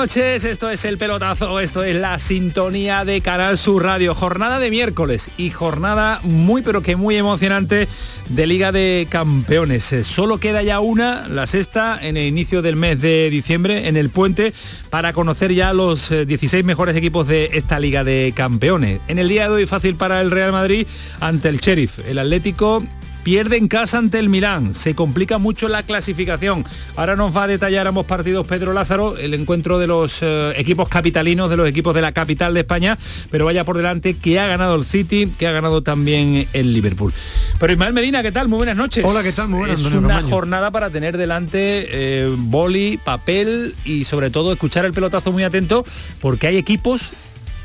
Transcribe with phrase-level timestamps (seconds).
[0.00, 4.70] Noches, esto es El Pelotazo, esto es la sintonía de Canal Sur Radio, jornada de
[4.70, 7.86] miércoles y jornada muy pero que muy emocionante
[8.30, 9.92] de Liga de Campeones.
[9.92, 13.98] Eh, solo queda ya una, la sexta, en el inicio del mes de diciembre, en
[13.98, 14.54] el puente,
[14.88, 19.02] para conocer ya los 16 eh, mejores equipos de esta Liga de Campeones.
[19.06, 20.86] En el día de hoy fácil para el Real Madrid
[21.20, 22.82] ante el Sheriff, el Atlético
[23.22, 26.64] Pierde en casa ante el Milán, se complica mucho la clasificación.
[26.96, 30.88] Ahora nos va a detallar ambos partidos Pedro Lázaro, el encuentro de los eh, equipos
[30.88, 32.98] capitalinos, de los equipos de la capital de España,
[33.30, 37.12] pero vaya por delante que ha ganado el City, que ha ganado también el Liverpool.
[37.58, 38.48] Pero Ismael Medina, ¿qué tal?
[38.48, 39.04] Muy buenas noches.
[39.04, 39.50] Hola, ¿qué tal?
[39.50, 44.86] Muy buenas, Es una jornada para tener delante eh, boli, papel y sobre todo escuchar
[44.86, 45.84] el pelotazo muy atento
[46.20, 47.12] porque hay equipos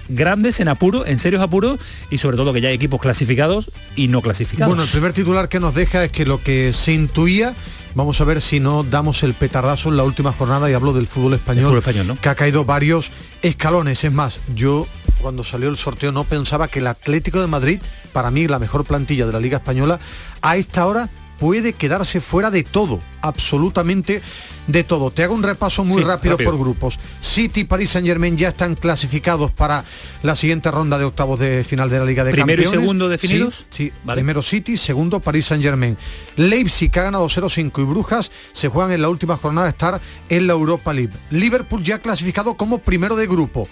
[0.09, 4.07] grandes en apuro, en serios apuros y sobre todo que ya hay equipos clasificados y
[4.07, 4.69] no clasificados.
[4.69, 7.53] Bueno, el primer titular que nos deja es que lo que se intuía
[7.95, 11.07] Vamos a ver si no damos el petardazo en la última jornada y hablo del
[11.07, 13.09] fútbol español, español que ha caído varios
[13.41, 14.03] escalones.
[14.03, 14.85] Es más, yo
[15.21, 17.81] cuando salió el sorteo no pensaba que el Atlético de Madrid,
[18.11, 20.01] para mí la mejor plantilla de la Liga Española,
[20.41, 24.21] a esta hora puede quedarse fuera de todo, absolutamente
[24.67, 25.11] de todo.
[25.11, 26.99] Te hago un repaso muy rápido, por grupos.
[27.21, 29.83] City y Paris Saint Germain ya están clasificados para
[30.23, 32.67] la siguiente ronda de octavos de final de la Liga de Campeones.
[32.67, 33.65] ¿Primero y segundo definidos?
[33.69, 35.97] Sí, primero City, segundo Paris Saint Germain.
[36.35, 40.01] Leipzig que ha ganado 0-5 y Brujas se juegan en la última jornada de estar
[40.29, 41.13] en la Europa League.
[41.29, 43.67] Liverpool ya clasificado como primero de grupo.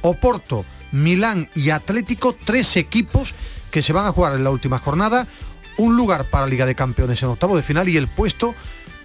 [0.00, 3.34] Oporto, Milán y Atlético, tres equipos
[3.70, 5.26] que se van a jugar en la última jornada
[5.82, 8.54] un lugar para Liga de Campeones en octavo de final y el puesto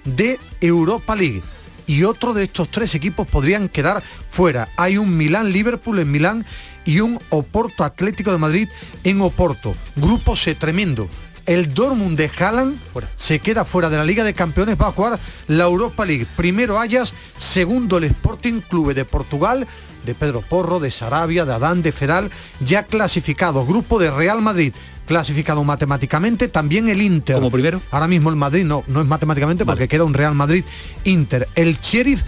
[0.06, 1.42] de Europa League.
[1.88, 4.70] Y otro de estos tres equipos podrían quedar fuera.
[4.78, 6.46] Hay un Milán-Liverpool en Milán
[6.86, 8.70] y un Oporto Atlético de Madrid
[9.04, 9.74] en Oporto.
[9.96, 11.10] Grupo C tremendo.
[11.46, 12.78] El Dortmund de Haaland
[13.16, 15.18] se queda fuera de la Liga de Campeones, va a jugar
[15.48, 16.28] la Europa League.
[16.36, 19.66] Primero Ayas, segundo el Sporting Clube de Portugal,
[20.06, 23.66] de Pedro Porro, de Sarabia, de Adán, de Feral, ya clasificado.
[23.66, 24.74] Grupo de Real Madrid,
[25.06, 27.36] clasificado matemáticamente, también el Inter.
[27.36, 27.82] Como primero.
[27.92, 30.64] Ahora mismo el Madrid no, no es matemáticamente porque queda un Real Madrid
[31.04, 31.48] Inter.
[31.56, 32.24] El Sheriff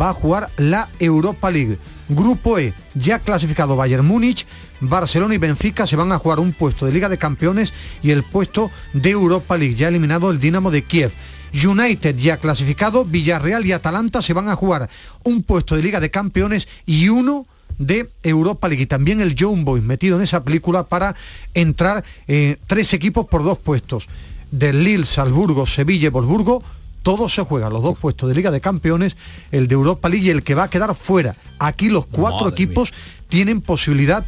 [0.00, 1.78] va a jugar la Europa League.
[2.08, 4.46] Grupo E, ya clasificado Bayern Múnich,
[4.80, 8.22] Barcelona y Benfica se van a jugar un puesto de Liga de Campeones y el
[8.22, 11.12] puesto de Europa League, ya eliminado el Dinamo de Kiev.
[11.52, 14.88] United ya clasificado, Villarreal y Atalanta se van a jugar
[15.24, 17.46] un puesto de Liga de Campeones y uno
[17.78, 21.14] de Europa League y también el Young Boys metido en esa película para
[21.54, 24.08] entrar eh, tres equipos por dos puestos.
[24.50, 26.62] Del Lille, Salzburgo, Sevilla y Wolfsburgo,
[27.02, 29.16] todos se juegan, los dos puestos de Liga de Campeones,
[29.52, 31.36] el de Europa League y el que va a quedar fuera.
[31.58, 32.92] Aquí los cuatro equipos
[33.28, 34.24] tienen posibilidad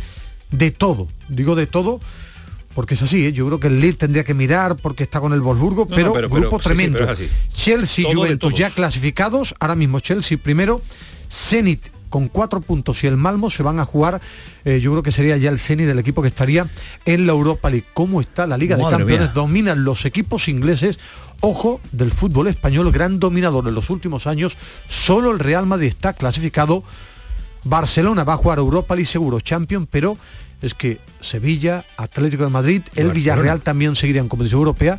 [0.51, 1.09] de todo.
[1.29, 2.01] Digo de todo
[2.75, 3.33] porque es así, ¿eh?
[3.33, 6.59] yo creo que el Lille tendría que mirar porque está con el Wolfsburgo, pero, grupo
[6.59, 7.01] tremendo.
[7.53, 10.81] Chelsea y Juventus ya clasificados, ahora mismo Chelsea primero,
[11.31, 14.21] Zenit con cuatro puntos y el Malmo se van a jugar,
[14.65, 16.69] eh, yo creo que sería ya el Ceni del equipo que estaría
[17.07, 17.87] en la Europa League.
[17.95, 19.33] ¿Cómo está la Liga de Campeones?
[19.33, 20.99] Dominan los equipos ingleses.
[21.41, 24.59] Ojo del fútbol español, gran dominador en los últimos años.
[24.89, 26.83] Solo el Real Madrid está clasificado.
[27.63, 30.19] Barcelona va a jugar Europa League seguro, Champion, pero
[30.63, 34.99] es que Sevilla, Atlético de Madrid, el Villarreal también seguirían en competición europea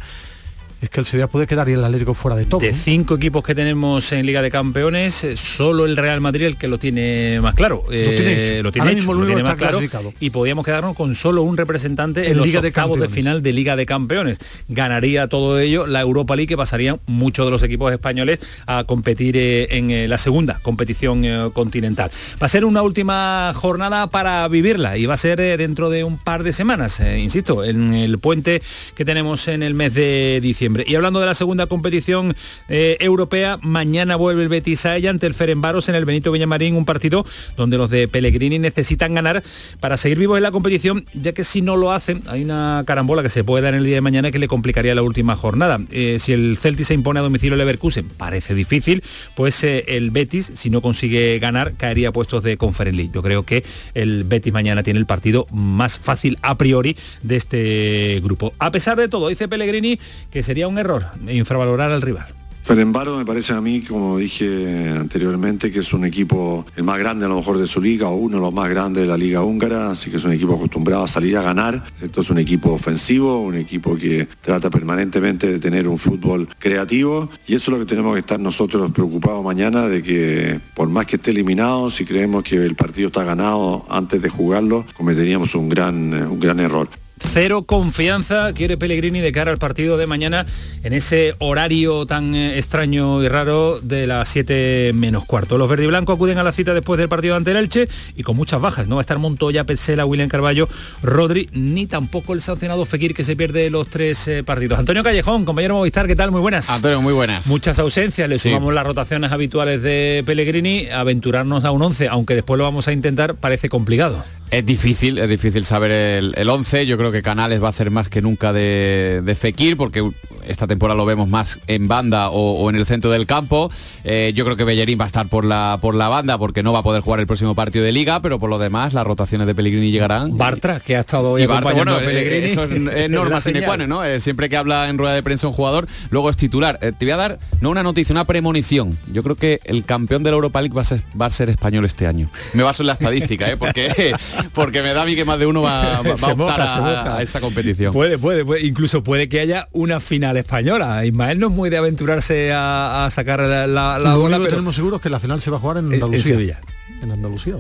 [0.82, 2.60] es que el Sevilla puede quedar y el Atlético fuera de todo.
[2.60, 6.68] De cinco equipos que tenemos en Liga de Campeones, solo el Real Madrid el que
[6.68, 7.84] lo tiene más claro.
[7.86, 9.80] Lo tiene eh, Lo tiene, mismo lo tiene más claro.
[10.20, 13.76] Y podríamos quedarnos con solo un representante en, los Liga octavos de, final de Liga
[13.76, 14.40] de Campeones.
[14.70, 19.38] Ganaría todo ello la Europa League, que pasarían muchos de los equipos españoles a competir
[19.38, 22.10] eh, en eh, la segunda competición continental.
[22.42, 26.18] Va a ser una última jornada para vivirla y va a ser dentro de un
[26.18, 28.64] par de semanas, insisto, en el puente
[28.96, 30.71] que tenemos en el mes de diciembre.
[30.86, 32.36] Y hablando de la segunda competición
[32.70, 36.76] eh, europea, mañana vuelve el Betis a ella ante el Ferenbaros en el Benito Villamarín,
[36.76, 37.26] un partido
[37.58, 39.44] donde los de Pellegrini necesitan ganar
[39.80, 43.24] para seguir vivos en la competición, ya que si no lo hacen, hay una carambola
[43.24, 45.80] que se puede dar en el día de mañana que le complicaría la última jornada.
[45.92, 49.04] Eh, si el Celtic se impone a domicilio Leverkusen, parece difícil,
[49.36, 52.82] pues eh, el Betis, si no consigue ganar, caería a puestos de Conference.
[53.14, 53.64] Yo creo que
[53.94, 58.54] el Betis mañana tiene el partido más fácil a priori de este grupo.
[58.60, 60.00] A pesar de todo, dice Pellegrini
[60.32, 62.28] que sería un error infravalorar al rival.
[62.64, 67.26] Ferenbaro me parece a mí, como dije anteriormente, que es un equipo el más grande
[67.26, 69.42] a lo mejor de su liga o uno de los más grandes de la liga
[69.42, 71.84] húngara, así que es un equipo acostumbrado a salir a ganar.
[72.02, 77.30] Esto es un equipo ofensivo, un equipo que trata permanentemente de tener un fútbol creativo
[77.48, 81.08] y eso es lo que tenemos que estar nosotros preocupados mañana de que por más
[81.08, 85.68] que esté eliminado, si creemos que el partido está ganado antes de jugarlo, cometeríamos un
[85.68, 86.88] gran, un gran error.
[87.30, 90.46] Cero confianza quiere Pellegrini de cara al partido de mañana
[90.84, 95.58] en ese horario tan eh, extraño y raro de las 7 menos cuarto.
[95.58, 98.60] Los blanco acuden a la cita después del partido ante el Elche y con muchas
[98.60, 98.88] bajas.
[98.88, 100.68] No va a estar Montoya, Pesela, William Carballo,
[101.02, 104.80] Rodri, ni tampoco el sancionado Fekir que se pierde los tres eh, partidos.
[104.80, 106.32] Antonio Callejón, compañero Movistar, ¿qué tal?
[106.32, 106.70] Muy buenas.
[106.70, 107.48] Antonio, muy buenas.
[107.48, 110.88] Muchas ausencias, le sumamos las rotaciones habituales de Pellegrini.
[110.90, 114.24] Aventurarnos a un 11, aunque después lo vamos a intentar, parece complicado.
[114.52, 116.86] Es difícil, es difícil saber el, 11.
[116.86, 120.04] Yo creo que Canales va a hacer más que nunca de, de Fekir, porque
[120.48, 123.72] esta temporada lo vemos más en banda o, en el centro del campo.
[124.04, 126.74] Eh, yo creo que Bellerín va a estar por la, por la banda porque no
[126.74, 129.48] va a poder jugar el próximo partido de liga, pero por lo demás las rotaciones
[129.48, 130.38] de Pellegrini llegarán.
[130.38, 132.48] Bartra, que ha estado hoy acompañando a Pellegrini.
[132.48, 134.04] Eso es, norma sine qua ¿no?
[134.04, 136.80] Eh, siempre que habla en rueda de prensa un jugador, luego es titular.
[136.82, 138.98] Eh, te voy a dar, no una noticia, una premonición.
[139.12, 141.50] Yo creo que el campeón de la Europa League va a ser, va a ser
[141.50, 142.30] español este año.
[142.54, 144.14] Me baso en la estadística, porque,
[144.54, 147.94] porque me da a mí que más de uno va, a optar a, esa competición.
[147.94, 151.06] Puede, puede, puede, incluso puede que haya una final española.
[151.06, 154.38] Ismael no es muy de aventurarse a, sacar la, la, bola.
[154.38, 157.56] Pero tenemos seguros que la final se va a jugar en Andalucía en Andalucía.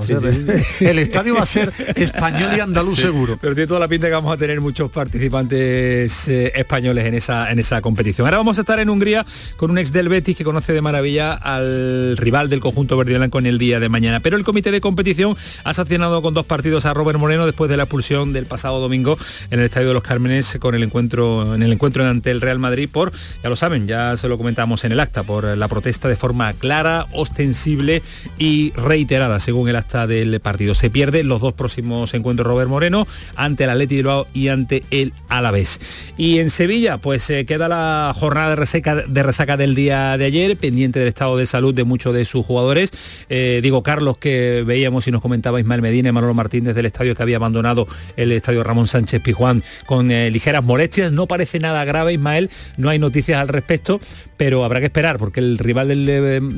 [0.79, 3.37] el estadio va a ser español y andaluz seguro.
[3.39, 7.51] Pero tiene toda la pinta que vamos a tener muchos participantes eh, españoles en esa,
[7.51, 8.27] en esa competición.
[8.27, 9.25] Ahora vamos a estar en Hungría
[9.57, 13.15] con un ex del Betis que conoce de maravilla al rival del conjunto verde y
[13.15, 14.19] blanco en el día de mañana.
[14.19, 17.77] Pero el comité de competición ha sancionado con dos partidos a Robert Moreno después de
[17.77, 19.17] la expulsión del pasado domingo
[19.49, 22.59] en el estadio de los Cármenes con el encuentro en el encuentro ante el Real
[22.59, 23.11] Madrid por,
[23.43, 26.53] ya lo saben, ya se lo comentamos en el acta, por la protesta de forma
[26.53, 28.01] clara, ostensible
[28.37, 30.75] y reiterada según el acta del partido.
[30.75, 35.13] Se pierde los dos próximos encuentros Robert Moreno ante el Atleti Bilbao y ante el
[35.29, 35.79] Alavés.
[36.17, 40.25] Y en Sevilla, pues eh, queda la jornada de resaca, de resaca del día de
[40.25, 42.91] ayer, pendiente del estado de salud de muchos de sus jugadores.
[43.29, 47.15] Eh, digo, Carlos, que veíamos y nos comentaba Ismael Medina y Manolo Martínez del estadio
[47.15, 47.87] que había abandonado
[48.17, 51.11] el estadio Ramón Sánchez Pijuán con eh, ligeras molestias.
[51.11, 53.99] No parece nada grave, Ismael, no hay noticias al respecto,
[54.37, 56.05] pero habrá que esperar porque el rival del,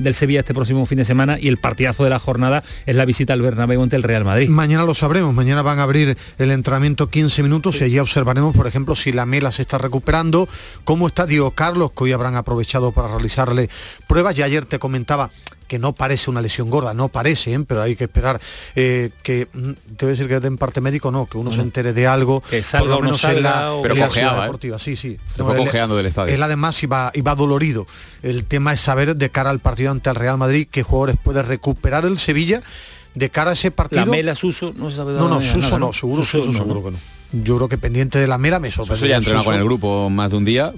[0.03, 3.05] del Sevilla este próximo fin de semana y el partidazo de la jornada es la
[3.05, 4.49] visita al Bernabéu ante el Real Madrid.
[4.49, 8.67] Mañana lo sabremos, mañana van a abrir el entrenamiento 15 minutos y allí observaremos, por
[8.67, 10.47] ejemplo, si la Mela se está recuperando,
[10.83, 13.69] cómo está Diego Carlos, que hoy habrán aprovechado para realizarle
[14.07, 14.37] pruebas.
[14.37, 15.29] Y ayer te comentaba
[15.73, 17.65] que no parece una lesión gorda, no parece, ¿eh?
[17.67, 18.39] pero hay que esperar
[18.75, 21.61] eh, que, mm, te voy a decir que en parte médico, no, que uno se
[21.61, 24.41] entere de algo, que salga o no salga, pero cojeaba, ¿eh?
[24.43, 25.17] deportiva, sí, sí.
[25.25, 26.31] Se fue cojeando del estadio.
[26.31, 27.87] Él además iba, iba dolorido.
[28.21, 31.41] El tema es saber de cara al partido ante el Real Madrid qué jugadores puede
[31.41, 32.61] recuperar el Sevilla
[33.15, 34.05] de cara a ese partido.
[34.05, 36.99] La Mela Suso no se sabe No, no, Suso no, seguro, Suso, seguro que no.
[37.31, 38.99] Yo creo que pendiente de la Mela me sorprende.
[38.99, 40.71] Suso ya entrenado con el grupo más de un día,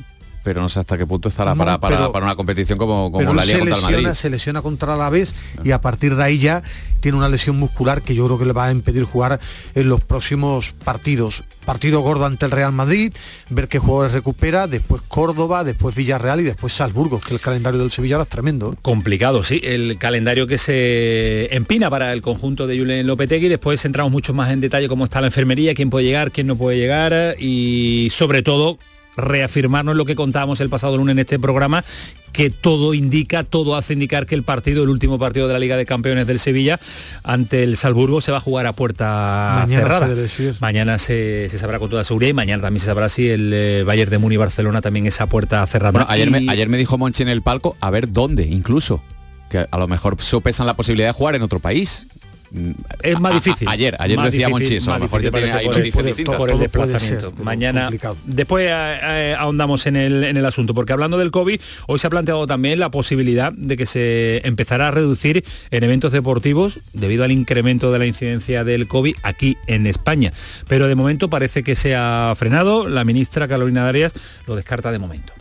[0.46, 3.60] pero no sé hasta qué punto estará para, para, una competición como, como la Liga
[3.60, 4.08] contra el Madrid.
[4.14, 5.34] Se lesiona contra la vez
[5.64, 6.62] y a partir de ahí ya
[7.00, 9.40] tiene una lesión muscular que yo creo que le va a impedir jugar
[9.74, 11.44] en los próximos partidos.
[11.66, 13.12] Partido gordo ante el Real Madrid,
[13.50, 17.90] ver qué jugadores recupera, después Córdoba, después Villarreal y después Salzburgo, que el calendario del
[17.90, 18.76] Sevilla es tremendo.
[18.84, 24.12] Complicado, sí, el calendario que se empina para el conjunto de Julen Lopetegui, después entramos
[24.12, 27.36] mucho más en detalle cómo está la enfermería, quién puede llegar, quién no puede llegar
[27.40, 28.78] y sobre todo
[29.18, 31.84] reafirmarnos lo que contábamos el pasado lunes en este programa,
[32.32, 35.78] que todo indica, todo hace indicar que el partido, el último partido de la Liga
[35.78, 36.80] de Campeones del Sevilla
[37.24, 40.16] ante el Salzburgo se va a jugar a puerta mañana cerrada.
[40.60, 44.12] mañana se, sabrá con toda seguridad y mañana también se sabrá si el eh, Bayern
[44.12, 46.06] de Muni Barcelona también esa puerta cerrada.
[46.10, 49.02] ayer, me, ayer me dijo Monchi en el palco, a ver dónde incluso
[49.50, 52.08] que a lo mejor sopesan la posibilidad de jugar en otro país
[53.02, 53.68] es más difícil.
[53.68, 55.92] ayer, ayer a lo mejor ya tiene ahí
[56.26, 57.34] por, el desplazamiento.
[57.44, 57.90] Mañana,
[58.26, 62.10] después eh, ahondamos en el, en el asunto, porque hablando del COVID, hoy se ha
[62.10, 67.32] planteado también la posibilidad de que se empezará a reducir en eventos deportivos debido al
[67.32, 70.32] incremento de la incidencia del COVID aquí en España.
[70.68, 72.88] Pero de momento parece que se ha frenado.
[72.88, 74.14] La ministra Carolina Darias
[74.48, 75.34] lo descarta de momento.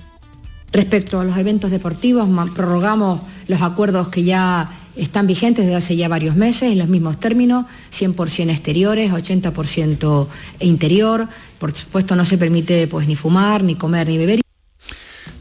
[0.73, 6.09] Respecto a los eventos deportivos, prorrogamos los acuerdos que ya están vigentes desde hace ya
[6.09, 10.29] varios meses en los mismos términos, 100% exteriores, 80%
[10.61, 11.29] interior.
[11.59, 14.44] Por supuesto no se permite pues ni fumar, ni comer, ni beber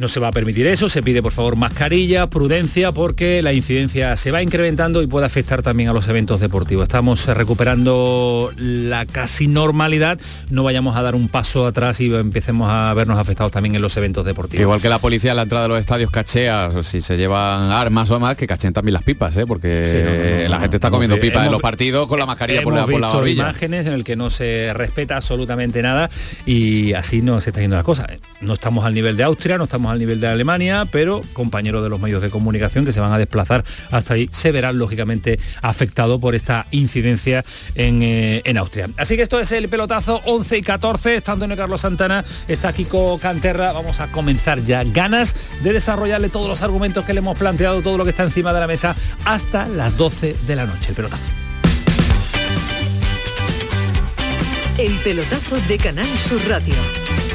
[0.04, 4.18] no se va a permitir eso, se pide por favor mascarilla, prudencia, porque la incidencia
[4.18, 6.84] se va incrementando y puede afectar también a los eventos deportivos.
[6.84, 10.20] Estamos recuperando la casi normalidad,
[10.50, 13.96] no vayamos a dar un paso atrás y empecemos a vernos afectados también en los
[13.96, 14.62] eventos deportivos.
[14.62, 18.12] Igual que la policía a la entrada de los estadios cachea, si se llevan armas
[18.12, 19.46] o más, que cachen también las pipas, ¿eh?
[19.48, 23.00] porque la gente está comiendo pipas en los partidos con la mascarilla por la, por
[23.00, 26.10] la imágenes en el que no se respeta absolutamente nada
[26.46, 28.06] y así no se está yendo la cosa.
[28.44, 31.90] No estamos al nivel de Austria, no estamos al nivel de Alemania, pero compañeros de
[31.90, 36.20] los medios de comunicación que se van a desplazar hasta ahí se verán lógicamente afectados
[36.20, 37.46] por esta incidencia
[37.76, 38.90] en, eh, en Austria.
[38.98, 43.18] Así que esto es el pelotazo 11 y 14, está Antonio Carlos Santana, está Kiko
[43.18, 44.84] Canterra, vamos a comenzar ya.
[44.84, 48.54] Ganas de desarrollarle todos los argumentos que le hemos planteado, todo lo que está encima
[48.54, 50.90] de la mesa, hasta las 12 de la noche.
[50.90, 51.24] El pelotazo.
[54.78, 56.76] El pelotazo de Canal Sur Radio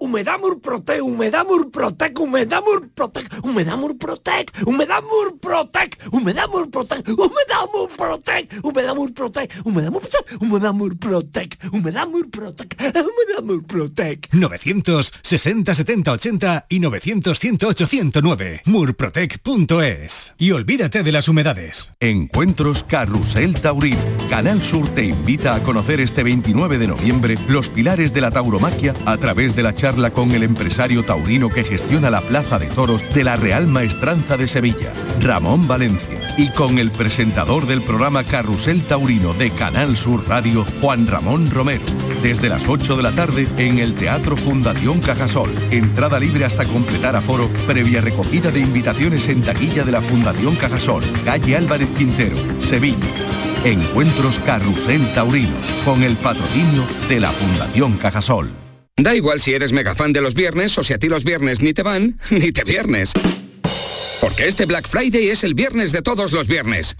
[0.00, 9.12] Humedamur Protec, Humedamur Protec, Humedamur Protec, Humedamur Protec, Humedamur Protec, Humedamur Protec, Humedamur Protec, Humedamur
[9.12, 14.28] Protec, Humedamur Protec, Humedamur Protec, Humedamur Protec, Humedamur Protec.
[14.32, 20.32] 960 70 80 y 900 108 109 murprotec.es.
[20.38, 21.90] Y olvídate de las humedades.
[22.00, 23.98] Encuentros Carrusel Taurín.
[24.30, 28.94] Canal Sur te invita a conocer este 29 de noviembre los pilares de la tauromaquia
[29.04, 33.02] a través de la charla con el empresario taurino que gestiona la Plaza de Toros
[33.12, 38.82] de la Real Maestranza de Sevilla, Ramón Valencia, y con el presentador del programa Carrusel
[38.84, 41.82] Taurino de Canal Sur Radio, Juan Ramón Romero,
[42.22, 45.50] desde las 8 de la tarde en el Teatro Fundación Cajasol.
[45.72, 51.02] Entrada libre hasta completar aforo, previa recogida de invitaciones en taquilla de la Fundación Cajasol,
[51.24, 53.08] calle Álvarez Quintero, Sevilla.
[53.64, 58.69] Encuentros Carrusel Taurino, con el patrocinio de la Fundación Cajasol.
[58.96, 61.60] Da igual si eres mega fan de los viernes o si a ti los viernes
[61.60, 63.12] ni te van, ni te viernes.
[64.20, 66.96] Porque este Black Friday es el viernes de todos los viernes.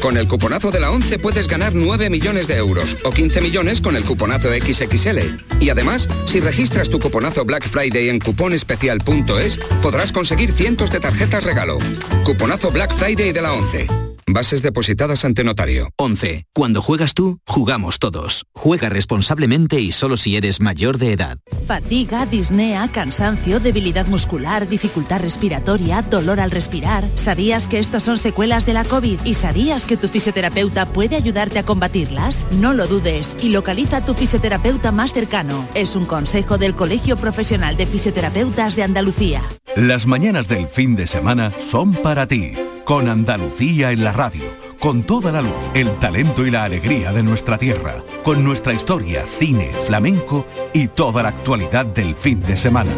[0.00, 3.80] Con el cuponazo de la 11 puedes ganar 9 millones de euros o 15 millones
[3.80, 5.18] con el cuponazo XXL.
[5.60, 11.44] Y además, si registras tu cuponazo Black Friday en cuponespecial.es, podrás conseguir cientos de tarjetas
[11.44, 11.78] regalo.
[12.24, 14.09] Cuponazo Black Friday de la 11.
[14.32, 15.90] Bases depositadas ante notario.
[15.96, 16.46] 11.
[16.54, 18.44] Cuando juegas tú, jugamos todos.
[18.54, 21.38] Juega responsablemente y solo si eres mayor de edad.
[21.66, 27.04] Fatiga, disnea, cansancio, debilidad muscular, dificultad respiratoria, dolor al respirar.
[27.16, 31.58] ¿Sabías que estos son secuelas de la COVID y sabías que tu fisioterapeuta puede ayudarte
[31.58, 32.46] a combatirlas?
[32.52, 35.66] No lo dudes y localiza a tu fisioterapeuta más cercano.
[35.74, 39.42] Es un consejo del Colegio Profesional de Fisioterapeutas de Andalucía.
[39.74, 42.52] Las mañanas del fin de semana son para ti
[42.90, 44.44] con Andalucía en la radio,
[44.78, 49.24] con toda la luz, el talento y la alegría de nuestra tierra, con nuestra historia,
[49.24, 52.90] cine, flamenco y toda la actualidad del fin de semana.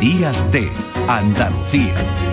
[0.00, 0.70] Días de
[1.06, 1.92] Andalucía,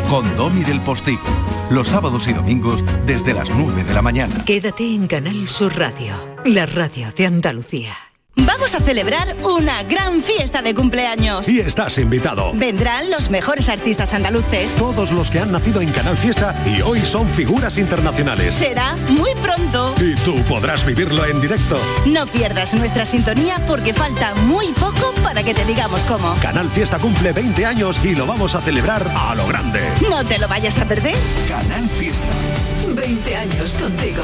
[0.10, 1.28] con Domi del Postigo,
[1.70, 4.46] los sábados y domingos desde las 9 de la mañana.
[4.46, 8.15] Quédate en Canal Sur Radio, la radio de Andalucía.
[8.38, 11.48] Vamos a celebrar una gran fiesta de cumpleaños.
[11.48, 12.52] Y estás invitado.
[12.54, 14.76] Vendrán los mejores artistas andaluces.
[14.76, 18.56] Todos los que han nacido en Canal Fiesta y hoy son figuras internacionales.
[18.56, 19.96] Será muy pronto.
[20.02, 21.80] Y tú podrás vivirlo en directo.
[22.06, 26.36] No pierdas nuestra sintonía porque falta muy poco para que te digamos cómo.
[26.42, 29.80] Canal Fiesta cumple 20 años y lo vamos a celebrar a lo grande.
[30.10, 31.16] No te lo vayas a perder.
[31.48, 32.34] Canal Fiesta.
[32.94, 34.24] 20 años contigo.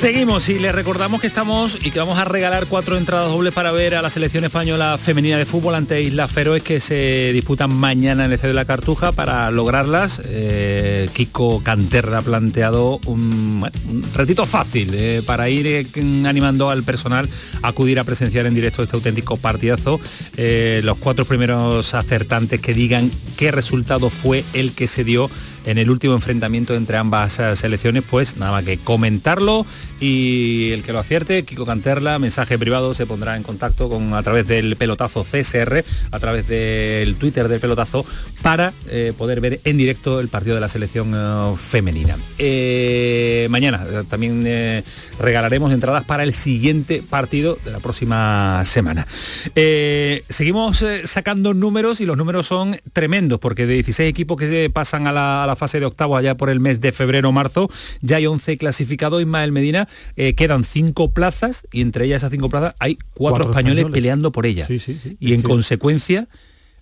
[0.00, 3.70] Seguimos y les recordamos que estamos y que vamos a regalar cuatro entradas dobles para
[3.70, 8.24] ver a la selección española femenina de fútbol ante Islas Feroes que se disputan mañana
[8.24, 9.12] en el Estadio de la Cartuja.
[9.12, 13.68] Para lograrlas, eh, Kiko Canterra ha planteado un,
[14.14, 15.86] retito fácil eh, para ir eh,
[16.26, 17.28] animando al personal
[17.60, 20.00] a acudir a presenciar en directo este auténtico partidazo.
[20.38, 25.28] los cuatro primeros acertantes que digan qué resultado fue el que se dio
[25.64, 29.66] en el último enfrentamiento entre ambas selecciones, pues nada más que comentarlo
[30.00, 34.22] y el que lo acierte, Kiko Canterla, mensaje privado, se pondrá en contacto con a
[34.22, 38.04] través del pelotazo CSR, a través del Twitter del pelotazo,
[38.42, 42.16] para eh, poder ver en directo el partido de la selección eh, femenina.
[42.38, 44.84] Eh, mañana también
[45.18, 49.06] regalaremos entradas para el siguiente partido de la próxima semana.
[49.54, 55.12] seguimos sacando números y los números son tremendos, porque de 16 equipos que pasan a
[55.12, 57.68] la, la fase de octavos allá por el mes de febrero-marzo,
[58.00, 59.20] ya hay 11 clasificados.
[59.20, 63.86] Ismael Medina eh, quedan cinco plazas y entre ellas esas cinco plazas hay cuatro, españoles,
[63.92, 64.68] peleando por ellas.
[64.70, 66.28] y en consecuencia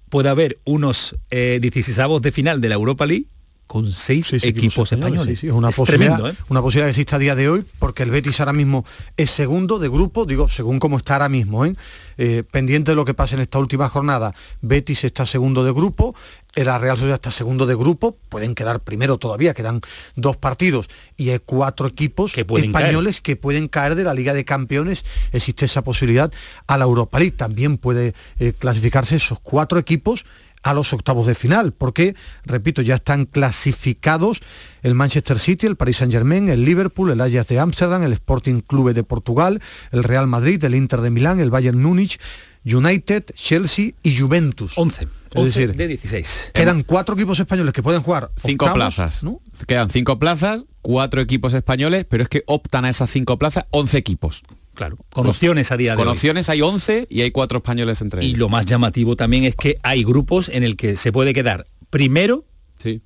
[0.08, 3.26] puede haber unos eh, 16 de final de la Europa League
[3.68, 5.44] con seis, equipos, españoles.
[5.44, 6.34] es una, posibilidad, ¿eh?
[6.48, 8.87] una posibilidad que existe a día de hoy, porque el Betis ahora mismo
[9.18, 11.76] es segundo de grupo, digo, según cómo está ahora mismo, ¿eh?
[12.16, 14.34] Eh, pendiente de lo que pase en esta última jornada.
[14.62, 16.16] Betis está segundo de grupo,
[16.56, 19.82] la Real Sociedad está segundo de grupo, pueden quedar primero todavía, quedan
[20.16, 25.04] dos partidos y hay cuatro equipos españoles que pueden caer de la Liga de Campeones,
[25.30, 26.32] existe esa posibilidad
[26.66, 27.37] a la Europa League.
[27.37, 28.14] También puede
[28.58, 30.25] clasificarse esos cuatro equipos
[30.62, 34.40] a los octavos de final, porque, repito, ya están clasificados
[34.82, 38.60] el Manchester City, el Paris Saint Germain, el Liverpool, el Ajax de Ámsterdam, el Sporting
[38.60, 39.60] Clube de Portugal,
[39.90, 42.18] el Real Madrid, el Inter de Milán, el Bayern Múnich,
[42.64, 44.72] United, Chelsea y Juventus.
[44.76, 45.08] 11.
[45.34, 46.52] Es decir, de 16.
[46.54, 48.30] Quedan cuatro equipos españoles que pueden jugar.
[48.42, 49.22] Cinco plazas.
[49.22, 49.40] ¿no?
[49.66, 53.98] Quedan cinco plazas, cuatro equipos españoles, pero es que optan a esas cinco plazas 11
[53.98, 54.42] equipos.
[54.78, 58.23] Claro, con opciones a día de Con opciones hay 11 y hay cuatro españoles entre
[58.23, 58.32] ellos.
[58.32, 61.66] Y lo más llamativo también es que hay grupos en el que se puede quedar
[61.90, 62.44] primero
[62.78, 63.02] sí.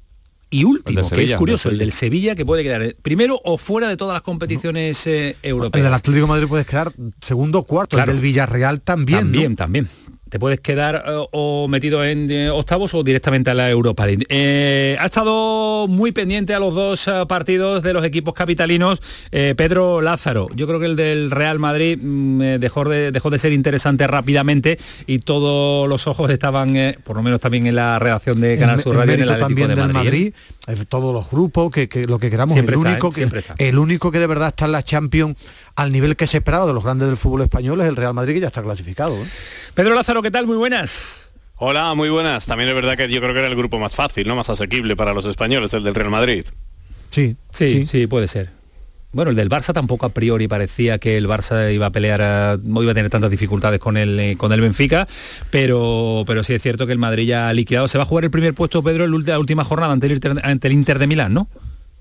[0.50, 3.96] y último, que es curioso, el del Sevilla que puede quedar primero o fuera de
[3.96, 5.80] todas las competiciones eh, europeas.
[5.80, 9.20] El del Atlético Madrid puede quedar segundo, cuarto, el del Villarreal también.
[9.20, 9.88] También, también
[10.32, 14.24] te puedes quedar eh, o metido en eh, octavos o directamente a la Europa League.
[14.30, 20.48] Eh, ha estado muy pendiente a los dos partidos de los equipos capitalinos Pedro Lázaro.
[20.54, 24.78] Yo creo que el del Real Madrid mm, dejó, de, dejó de ser interesante rápidamente
[25.06, 28.96] y todos los ojos estaban, por lo menos también en la redacción de Canal Sur
[28.96, 30.34] Radio, en el Atlético de Madrid.
[30.88, 34.48] todos los grupos, que, lo que queramos, el, único que, el único que de verdad
[34.48, 35.36] está en la Champions
[35.76, 38.34] al nivel que se esperaba de los grandes del fútbol español es el Real Madrid
[38.34, 39.14] que ya está clasificado.
[39.14, 39.26] ¿eh?
[39.74, 40.46] Pedro Lázaro, ¿qué tal?
[40.46, 41.32] Muy buenas.
[41.56, 42.46] Hola, muy buenas.
[42.46, 44.34] También es verdad que yo creo que era el grupo más fácil, ¿no?
[44.34, 46.44] Más asequible para los españoles, el del Real Madrid.
[47.10, 48.50] Sí, sí, sí, puede ser.
[49.12, 52.82] Bueno, el del Barça tampoco a priori parecía que el Barça iba a pelear, no
[52.82, 55.06] iba a tener tantas dificultades con el, eh, con el Benfica,
[55.50, 57.88] pero, pero sí es cierto que el Madrid ya ha liquidado.
[57.88, 60.66] Se va a jugar el primer puesto, Pedro, en la última jornada ante el, ante
[60.66, 61.48] el Inter de Milán, ¿no?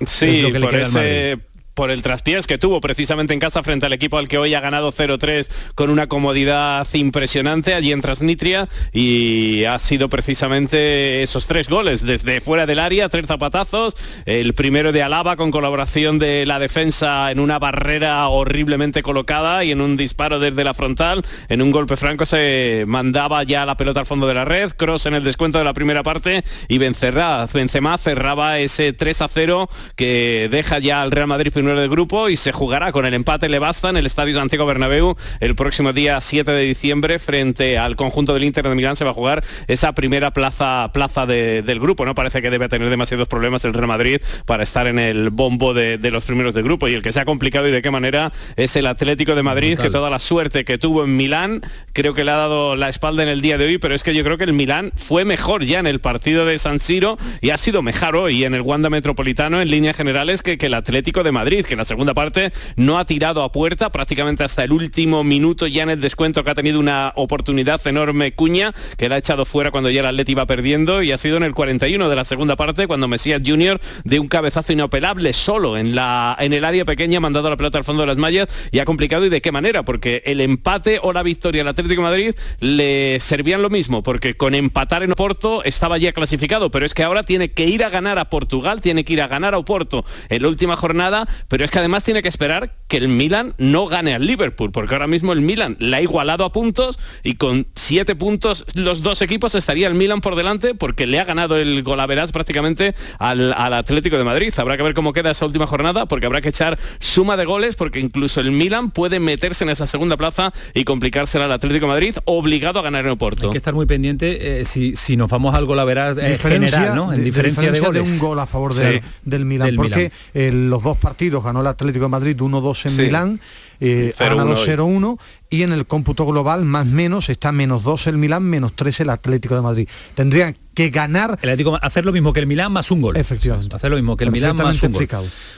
[0.08, 1.38] Sí, por ese,
[1.74, 4.60] por el traspiés que tuvo precisamente en casa frente al equipo al que hoy ha
[4.60, 11.70] ganado 0-3 con una comodidad impresionante allí en Transnitria y ha sido precisamente esos tres
[11.70, 16.60] goles desde fuera del área, tres zapatazos, el primero de Alaba con colaboración de la
[16.60, 21.72] defensa en una barrera horriblemente colocada y en un disparo desde la frontal, en un
[21.72, 25.24] golpe franco se mandaba ya la pelota al fondo de la red, cross en el
[25.24, 31.12] descuento de la primera parte y Benzema cerraba ese 3 0 que deja ya al
[31.12, 34.08] Real Madrid primero del grupo y se jugará con el empate le basta en el
[34.08, 38.74] Estadio Santiago Bernabéu el próximo día 7 de diciembre frente al conjunto del Inter de
[38.74, 38.96] Milán.
[38.96, 42.04] Se va a jugar esa primera plaza plaza del grupo.
[42.04, 45.76] No parece que debe tener demasiados problemas el Real Madrid para estar en el bombo
[45.76, 46.88] de, los primeros del grupo.
[46.88, 49.78] Y el que se ha complicado y de qué manera es el Atlético de Madrid
[49.78, 51.62] que toda la suerte que tuvo en Milán
[51.94, 54.16] creo que le ha dado la espalda en el día de hoy, pero es que
[54.16, 57.52] yo creo que el Milán fue mejor ya en el partido de San Siro y
[57.52, 61.22] ha sido mejor hoy en el Wanda Metropolitano en líneas generales que, que el Atlético
[61.22, 64.72] de Madrid que en la segunda parte no ha tirado a puerta prácticamente hasta el
[64.72, 69.16] último minuto ya en el descuento que ha tenido una oportunidad enorme Cuña, que la
[69.16, 72.08] ha echado fuera cuando ya el Atleti iba perdiendo y ha sido en el 41
[72.08, 76.54] de la segunda parte cuando Mesías Junior de un cabezazo inapelable solo en, la, en
[76.54, 79.30] el área pequeña mandado la pelota al fondo de las mallas y ha complicado y
[79.30, 83.70] de qué manera, porque el empate o la victoria al Atlético Madrid le servían lo
[83.70, 87.66] mismo, porque con empatar en Oporto estaba ya clasificado, pero es que ahora tiene que
[87.66, 90.78] ir a ganar a Portugal, tiene que ir a ganar a Oporto en la última
[90.78, 94.72] jornada pero es que además tiene que esperar que el Milan no gane al Liverpool,
[94.72, 99.02] porque ahora mismo el Milan la ha igualado a puntos y con siete puntos los
[99.02, 103.54] dos equipos estaría el Milan por delante porque le ha ganado el golaveras prácticamente al,
[103.54, 104.54] Atlético de Madrid.
[104.58, 107.76] Habrá que ver cómo queda esa última jornada porque habrá que echar suma de goles
[107.76, 111.92] porque incluso el Milan puede meterse en esa segunda plaza y complicársela al Atlético de
[111.94, 113.46] Madrid obligado a ganar en Oporto.
[113.46, 117.14] Hay que estar muy pendiente eh, si, si, nos vamos al golaveras eh, general, ¿no?
[117.14, 118.10] En diferencia, de, goles.
[118.10, 122.36] un gol a favor del Milan, porque los dos partidos ganó el Atlético de Madrid
[122.36, 123.40] 1-2 en Milán
[123.82, 125.18] eh, ha ganado 0-1
[125.50, 129.10] y en el cómputo global más menos está menos 2 el Milán, menos 3 el
[129.10, 129.90] Atlético de Madrid.
[130.16, 131.32] Tendrían que ganar...
[131.42, 133.18] El Atlético, hacer lo mismo que el Milán más un gol.
[133.18, 133.76] Efectivamente.
[133.76, 135.08] Hacer lo mismo que el Milán más un gol.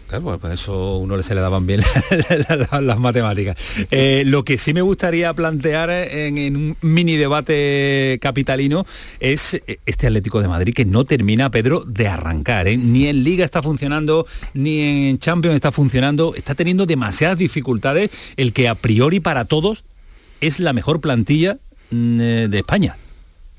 [0.08, 1.84] Claro, pues eso uno se le daban bien
[2.82, 3.56] las, matemáticas.
[3.92, 8.88] Eh, lo que sí me gustaría plantear en, un mini debate capitalino
[9.20, 12.68] es este Atlético de Madrid que no termina, Pedro, de arrancar.
[12.68, 12.78] ¿eh?
[12.78, 16.34] Ni en Liga está funcionando, ni en Champions está funcionando.
[16.36, 19.84] Está teniendo demasiadas dificultades el que a priori para todos
[20.41, 21.58] es la mejor plantilla
[21.91, 22.97] mm, eh, de España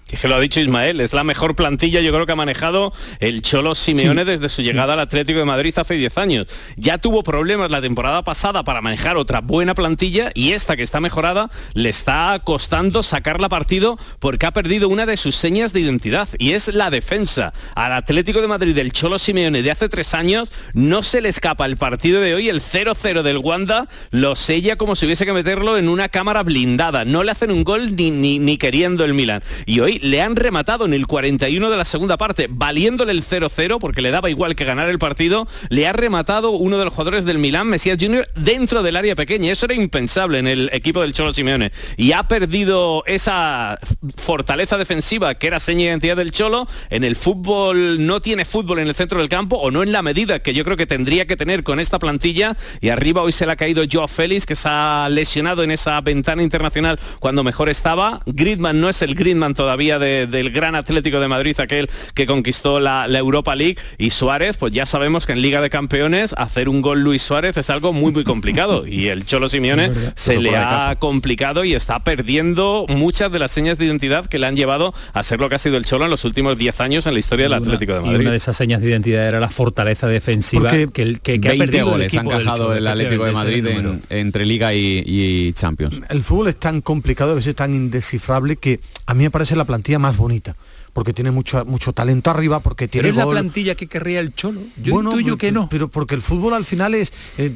[0.07, 3.43] que lo ha dicho Ismael, es la mejor plantilla yo creo que ha manejado el
[3.43, 6.47] Cholo Simeone desde su llegada al Atlético de Madrid hace 10 años.
[6.77, 11.01] Ya tuvo problemas la temporada pasada para manejar otra buena plantilla y esta que está
[11.01, 16.29] mejorada le está costando sacarla partido porque ha perdido una de sus señas de identidad
[16.39, 17.53] y es la defensa.
[17.75, 21.67] Al Atlético de Madrid del Cholo Simeone de hace tres años no se le escapa
[21.67, 25.79] el partido de hoy, el 0-0 del Wanda lo sella como si hubiese que meterlo
[25.79, 27.05] en una cámara blindada.
[27.05, 29.43] No le hacen un gol ni, ni, ni queriendo el Milan.
[29.67, 33.79] Y hoy le han rematado en el 41 de la segunda parte, valiéndole el 0-0
[33.79, 37.25] porque le daba igual que ganar el partido, le ha rematado uno de los jugadores
[37.25, 39.53] del Milán, Mesías Junior, dentro del área pequeña.
[39.53, 41.73] Eso era impensable en el equipo del Cholo Simeone.
[41.97, 43.79] Y ha perdido esa
[44.17, 46.69] fortaleza defensiva que era seña de identidad del Cholo.
[46.91, 50.03] En el fútbol no tiene fútbol en el centro del campo o no en la
[50.03, 52.57] medida que yo creo que tendría que tener con esta plantilla.
[52.81, 56.01] Y arriba hoy se le ha caído Joao Félix, que se ha lesionado en esa
[56.01, 58.23] ventana internacional cuando mejor estaba.
[58.27, 63.07] Gridman no es el Gridman todavía del gran Atlético de Madrid, aquel que conquistó la,
[63.15, 67.03] Europa League, y Suárez, pues ya sabemos que en Liga de Campeones hacer un gol
[67.03, 68.87] Luis Suárez es algo muy muy complicado.
[68.87, 73.79] Y el Cholo Simeone se le ha complicado y está perdiendo muchas de las señas
[73.79, 76.11] de identidad que le han llevado a ser lo que ha sido el Cholo en
[76.11, 78.21] los últimos 10 años en la historia del Atlético de Madrid.
[78.21, 80.89] una de esas señas de identidad era la fortaleza defensiva que,
[81.23, 83.67] que, ha perdido el, ha encajado el, Atlético de Madrid
[84.11, 86.01] entre Liga y, Champions.
[86.09, 89.65] El fútbol es tan complicado, a veces tan indescifrable que a mí me parece la
[89.75, 90.55] plantilla más bonita
[90.95, 94.33] porque tiene mucho, mucho talento arriba, porque tiene ¿Pero es la plantilla que querría el
[94.33, 94.61] Cholo?
[94.81, 95.69] Yo bueno, intuyo que no.
[95.69, 97.13] Pero porque el fútbol al final es...
[97.37, 97.53] Eh,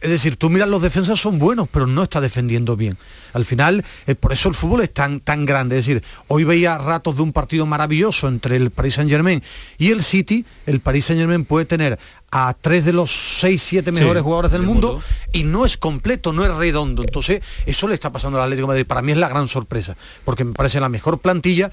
[0.00, 2.98] es decir, tú miras los defensas son buenos, pero no está defendiendo bien.
[3.32, 5.78] Al final, eh, por eso el fútbol es tan, tan grande.
[5.78, 9.40] Es decir, hoy veía ratos de un partido maravilloso entre el Paris Saint Germain
[9.78, 10.44] y el City.
[10.66, 11.96] El Paris Saint Germain puede tener
[12.32, 15.00] a tres de los seis, siete mejores jugadores del, mundo,
[15.32, 17.02] y no es completo, no es redondo.
[17.02, 18.86] Entonces, eso le está pasando al Atlético de Madrid.
[18.88, 21.70] Para mí es la gran sorpresa, porque me parece la mejor plantilla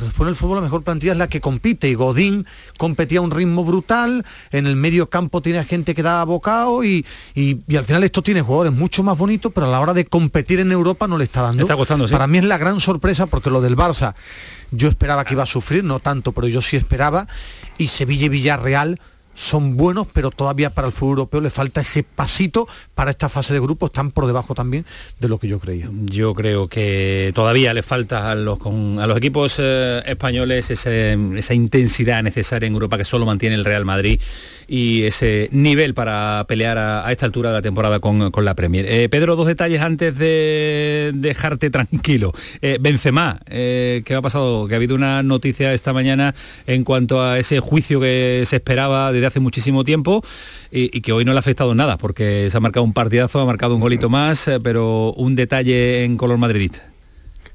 [0.00, 2.46] pero después en el fútbol la mejor plantilla es la que compite y Godín
[2.78, 7.04] competía a un ritmo brutal, en el medio campo tiene gente que da bocado y,
[7.34, 10.58] y, al final esto tiene jugadores mucho más bonitos, pero a la hora de competir
[10.60, 11.62] en Europa no le está dando.
[11.62, 14.14] Está costando, Para mí es la gran sorpresa porque lo del Barça
[14.70, 17.26] yo esperaba que iba a sufrir, no tanto, pero yo sí esperaba.
[17.76, 19.00] Y Sevilla y Villarreal
[19.40, 23.54] son buenos, pero todavía para el fútbol europeo le falta ese pasito para esta fase
[23.54, 24.84] de grupo, están por debajo también
[25.18, 25.88] de lo que yo creía.
[26.04, 32.22] Yo creo que todavía le falta a los, a los equipos eh, españoles esa intensidad
[32.22, 34.20] necesaria en Europa que solo mantiene el Real Madrid
[34.68, 38.84] y ese nivel para pelear a, esta altura de la temporada con, la Premier.
[38.86, 42.32] Eh, Pedro, dos detalles antes de dejarte tranquilo.
[42.60, 44.68] Eh, Benzema, ¿qué ha pasado?
[44.68, 46.34] Que ha habido una noticia esta mañana
[46.66, 50.22] en cuanto a ese juicio que se esperaba desde hace muchísimo tiempo
[50.70, 53.46] y, que hoy no le ha afectado nada porque se ha marcado un partidazo, ha
[53.46, 56.90] marcado un golito más, eh, pero un detalle en color madridista.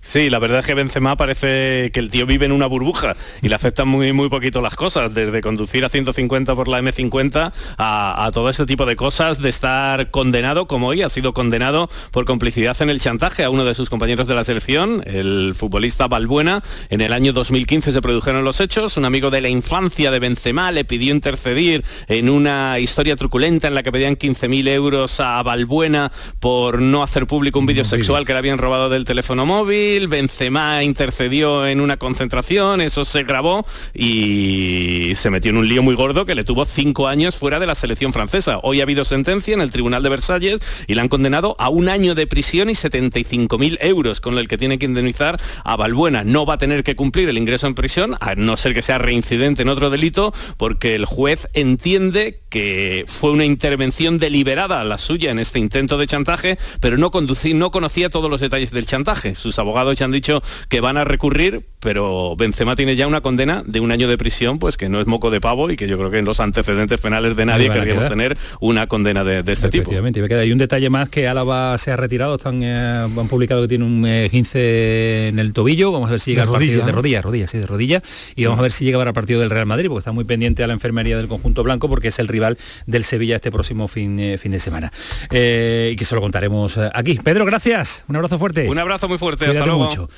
[0.06, 3.50] Sí, la verdad es que Benzema parece que el tío vive en una burbuja y
[3.50, 8.30] le afectan muy, muy poquito las cosas, desde conducir a 150 por la M50 a,
[8.32, 12.80] todo este tipo de cosas, de estar condenado, como hoy ha sido condenado por complicidad
[12.84, 16.62] en el chantaje a uno de sus compañeros de la selección, el futbolista Balbuena.
[16.92, 20.72] En el año 2015 se produjeron los hechos, un amigo de la infancia de Benzema
[20.72, 26.12] le pidió intercedir en una historia truculenta en la que pedían 15.000 euros a Balbuena
[26.40, 30.84] por no hacer público un vídeo sexual que le habían robado del teléfono móvil Benzema
[30.84, 36.26] intercedió en una concentración, eso se grabó y se metió en un lío muy gordo
[36.26, 38.60] que le tuvo cinco años fuera de la selección francesa.
[38.64, 41.88] Hoy ha habido sentencia en el Tribunal de Versalles y le han condenado a un
[41.90, 46.24] año de prisión y 75.000 euros con el que tiene que indemnizar a Balbuena.
[46.24, 48.98] No va a tener que cumplir el ingreso en prisión, a no ser que sea
[48.98, 55.32] reincidente en otro delito, porque el juez entiende que fue una intervención deliberada la suya
[55.32, 57.12] en este intento de chantaje, pero no,
[57.54, 59.36] no conocía todos los detalles del chantaje.
[59.36, 63.64] Sus abogados ya han dicho que van a recurrir, pero Benzema tiene ya una condena
[63.66, 66.00] de un año de prisión, pues que no es moco de pavo y que yo
[66.00, 69.84] creo que en los antecedentes penales de nadie querríamos tener una condena de, este tipo.
[69.84, 73.62] Efectivamente, y hay un detalle más que Álava se ha retirado, están, eh, han publicado
[73.62, 76.86] que tiene un 15 eh, en el tobillo, vamos a ver si llega al partido
[76.86, 78.02] de rodilla, rodilla, sí, de rodilla,
[78.36, 80.24] y vamos a ver si llega para el partido del Real Madrid, porque está muy
[80.24, 83.88] pendiente a la enfermería del conjunto blanco, porque es el rival del Sevilla este próximo
[83.88, 84.92] fin, eh, fin de semana.
[85.30, 87.20] y que se lo contaremos aquí.
[87.24, 88.68] Pedro, gracias, un abrazo fuerte.
[88.68, 89.75] Un abrazo muy fuerte, hasta luego.
[89.78, 90.10] Mucho.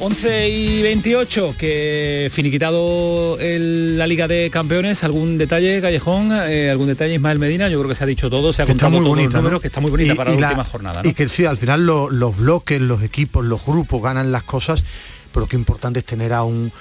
[0.00, 7.38] 11 y 28, que finiquitado la Liga de Campeones, algún detalle, Callejón, algún detalle, Ismael
[7.38, 9.80] Medina, yo creo que se ha dicho todo, se ha contado muy bonito, que está
[9.80, 11.02] muy bonita para la, última jornada.
[11.04, 14.84] Y que sí, al final los bloques, los equipos, los grupos ganan las cosas,
[15.32, 16.72] pero qué importante es tener a un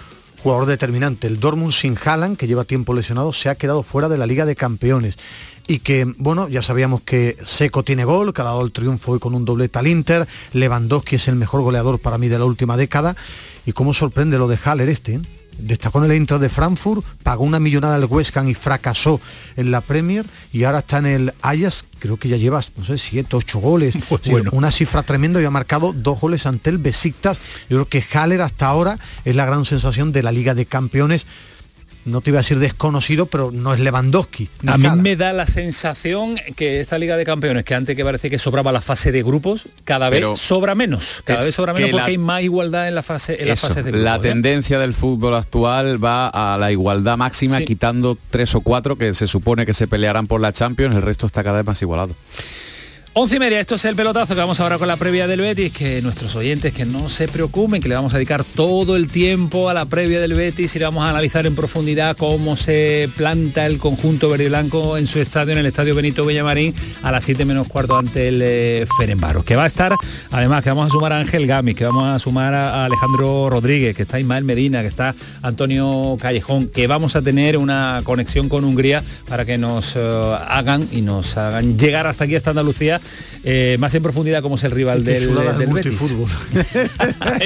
[0.47, 1.27] jugador determinante.
[1.27, 4.45] El Dortmund sin Haaland, que lleva tiempo lesionado, se ha quedado fuera de la Liga
[4.45, 5.17] de Campeones.
[5.67, 9.19] Y que, bueno, ya sabíamos que Seco tiene gol, que ha dado el triunfo hoy
[9.19, 12.77] con un doblete al Inter, Lewandowski es el mejor goleador para mí de la última
[12.77, 13.17] década.
[13.65, 15.21] Y cómo sorprende lo de Haller este, ¿eh?
[15.57, 19.19] Destacó en el intro de Frankfurt, pagó una millonada al West Ham y fracasó
[19.55, 22.97] en la Premier y ahora está en el Ajax, creo que ya lleva, no sé,
[22.97, 23.95] siete, ocho goles,
[24.51, 27.37] una cifra tremenda y ha marcado dos goles ante el Besiktas.
[27.69, 31.25] Yo creo que Haller hasta ahora es la gran sensación de la Liga de Campeones
[32.07, 34.49] no te iba a decir desconocido, pero no es Lewandowski.
[34.65, 38.29] A mí me da la sensación que esta Liga de Campeones, que antes que parece
[38.29, 41.21] que sobraba la fase de grupos, cada vez sobra menos.
[41.25, 44.05] Cada vez sobra menos porque hay más igualdad en la fase, en fase de grupos.
[44.05, 44.19] La ¿eh?
[44.19, 49.27] tendencia del fútbol actual va a la igualdad máxima, quitando tres o cuatro que se
[49.27, 52.15] supone que se pelearán por la Champions, el resto está cada vez más igualado.
[53.19, 55.73] Once y media, esto es el pelotazo que vamos ahora con la previa del Betis,
[55.73, 59.71] que nuestros oyentes que no se preocupen, que le vamos a dedicar todo el tiempo
[59.71, 63.65] a la previa del Betis y le vamos a analizar en profundidad cómo se planta
[63.65, 67.23] el conjunto verde y blanco en su estadio, en el estadio Benito Villamarín, a las
[67.23, 68.87] 7 menos cuarto ante el eh.
[69.45, 69.95] Que va a estar,
[70.29, 73.95] además, que vamos a sumar a Ángel Gami, que vamos a sumar a, Alejandro Rodríguez,
[73.95, 78.63] que está Ismael Medina, que está Antonio Callejón, que vamos a tener una conexión con
[78.63, 83.01] Hungría para que nos eh, hagan y nos hagan llegar hasta aquí, hasta Andalucía,
[83.43, 85.99] eh, más en profundidad como es el rival del, del Betis.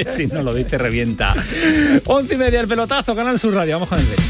[0.08, 1.34] si no lo dice, revienta.
[2.04, 3.74] Once y media el pelotazo, Canal Sur Radio.
[3.74, 4.26] Vamos con el Betis.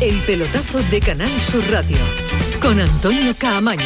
[0.00, 1.98] El pelotazo de Canal Sur Radio
[2.60, 3.84] con Antonio Caamaño.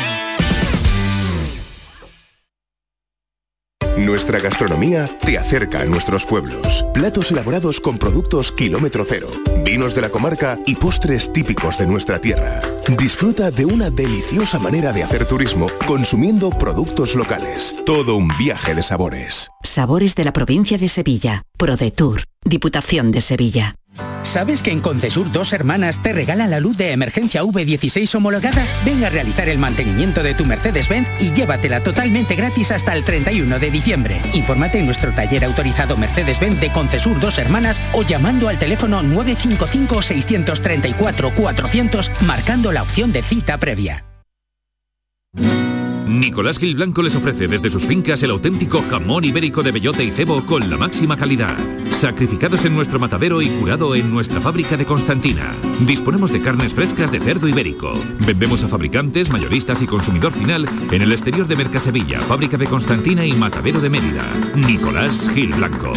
[3.99, 6.85] Nuestra gastronomía te acerca a nuestros pueblos.
[6.95, 9.29] Platos elaborados con productos kilómetro cero,
[9.65, 12.61] vinos de la comarca y postres típicos de nuestra tierra.
[12.97, 17.77] Disfruta de una deliciosa manera de hacer turismo consumiendo productos locales.
[17.85, 19.51] Todo un viaje de sabores.
[19.63, 21.43] Sabores de la provincia de Sevilla.
[21.59, 22.25] ProDetour.
[22.45, 23.75] Diputación de Sevilla.
[24.23, 28.63] ¿Sabes que en Concesur dos hermanas te regalan la luz de emergencia V16 homologada?
[28.85, 33.59] Ven a realizar el mantenimiento de tu Mercedes-Benz y llévatela totalmente gratis hasta el 31
[33.59, 34.21] de diciembre.
[34.35, 40.03] Infórmate en nuestro taller autorizado Mercedes-Benz de Concesur dos hermanas o llamando al teléfono 955
[40.03, 44.05] 634 400 marcando la opción de cita previa.
[46.09, 50.11] Nicolás Gil Blanco les ofrece desde sus fincas el auténtico jamón ibérico de bellota y
[50.11, 51.57] cebo con la máxima calidad.
[51.91, 55.55] Sacrificados en nuestro matadero y curado en nuestra fábrica de Constantina.
[55.81, 57.93] Disponemos de carnes frescas de cerdo ibérico.
[58.27, 63.27] Vendemos a fabricantes, mayoristas y consumidor final en el exterior de Mercasevilla, fábrica de Constantina
[63.27, 64.25] y matadero de Mérida.
[64.55, 65.93] Nicolás Gil Blanco.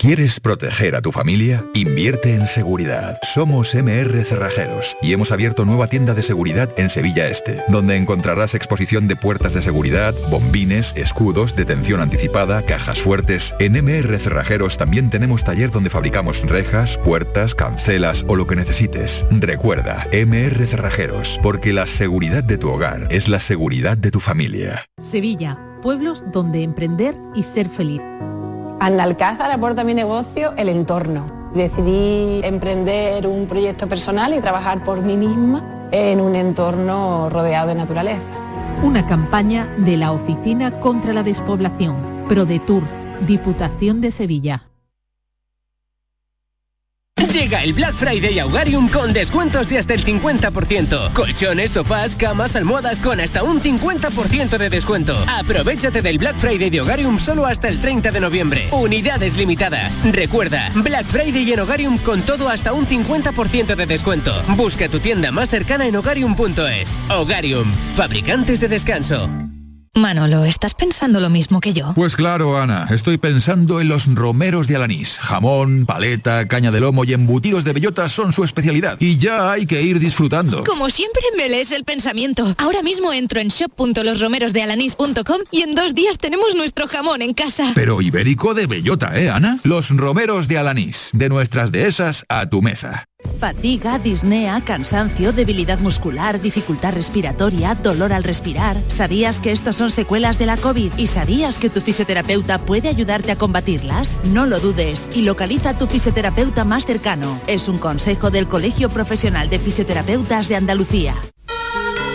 [0.00, 1.62] ¿Quieres proteger a tu familia?
[1.74, 3.18] Invierte en seguridad.
[3.20, 8.54] Somos MR Cerrajeros y hemos abierto nueva tienda de seguridad en Sevilla Este, donde encontrarás
[8.54, 13.54] exposición de puertas de seguridad, bombines, escudos, detención anticipada, cajas fuertes.
[13.58, 19.26] En MR Cerrajeros también tenemos taller donde fabricamos rejas, puertas, cancelas o lo que necesites.
[19.30, 24.86] Recuerda, MR Cerrajeros, porque la seguridad de tu hogar es la seguridad de tu familia.
[25.10, 28.00] Sevilla, pueblos donde emprender y ser feliz.
[28.82, 31.26] Analcázar aporta a mi negocio el entorno.
[31.52, 37.74] Decidí emprender un proyecto personal y trabajar por mí misma en un entorno rodeado de
[37.74, 38.22] naturaleza.
[38.82, 42.82] Una campaña de la Oficina contra la Despoblación, ProDetour,
[43.26, 44.69] Diputación de Sevilla.
[47.28, 51.12] Llega el Black Friday a Hogarium con descuentos de hasta el 50%.
[51.12, 55.16] Colchones, sofás, camas, almohadas con hasta un 50% de descuento.
[55.28, 58.68] Aprovechate del Black Friday de Hogarium solo hasta el 30 de noviembre.
[58.72, 60.00] Unidades limitadas.
[60.04, 64.34] Recuerda, Black Friday en Hogarium con todo hasta un 50% de descuento.
[64.56, 66.98] Busca tu tienda más cercana en hogarium.es.
[67.10, 69.49] Hogarium, fabricantes de descanso.
[69.96, 71.92] Manolo, ¿estás pensando lo mismo que yo?
[71.96, 75.18] Pues claro, Ana, estoy pensando en los romeros de Alanís.
[75.18, 78.96] Jamón, paleta, caña de lomo y embutidos de bellota son su especialidad.
[79.00, 80.62] Y ya hay que ir disfrutando.
[80.62, 82.54] Como siempre me lees el pensamiento.
[82.56, 87.72] Ahora mismo entro en shop.losromerosdealanís.com y en dos días tenemos nuestro jamón en casa.
[87.74, 89.58] Pero ibérico de bellota, ¿eh, Ana?
[89.64, 91.10] Los romeros de Alanís.
[91.12, 93.09] De nuestras dehesas a tu mesa.
[93.38, 98.76] Fatiga, disnea, cansancio, debilidad muscular, dificultad respiratoria, dolor al respirar.
[98.88, 103.32] ¿Sabías que estos son secuelas de la COVID y sabías que tu fisioterapeuta puede ayudarte
[103.32, 104.20] a combatirlas?
[104.24, 107.40] No lo dudes y localiza a tu fisioterapeuta más cercano.
[107.46, 111.14] Es un consejo del Colegio Profesional de Fisioterapeutas de Andalucía.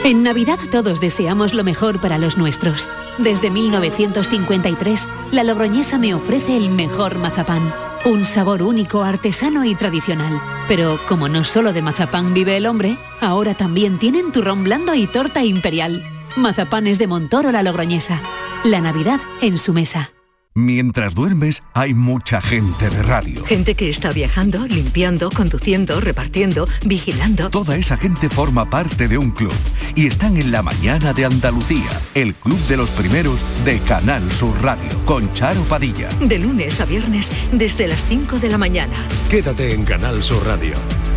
[0.04, 2.92] En Navidad todos deseamos lo mejor para los nuestros.
[3.18, 7.74] Desde 1953, la Logroñesa me ofrece el mejor mazapán.
[8.06, 10.40] Un sabor único, artesano y tradicional.
[10.68, 15.08] Pero como no solo de mazapán vive el hombre, ahora también tienen turrón blando y
[15.08, 16.04] torta imperial.
[16.36, 18.22] Mazapanes de Montoro la Logroñesa.
[18.64, 20.15] La Navidad en su mesa.
[20.58, 23.44] Mientras duermes, hay mucha gente de radio.
[23.44, 27.50] Gente que está viajando, limpiando, conduciendo, repartiendo, vigilando.
[27.50, 29.52] Toda esa gente forma parte de un club
[29.96, 34.56] y están en la mañana de Andalucía, el club de los primeros de Canal Sur
[34.64, 36.08] Radio, con Charo Padilla.
[36.22, 38.96] De lunes a viernes, desde las 5 de la mañana.
[39.30, 40.76] Quédate en Canal Sur Radio,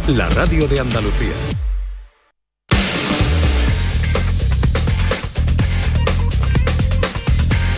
[0.09, 1.68] la radio de Andalucía.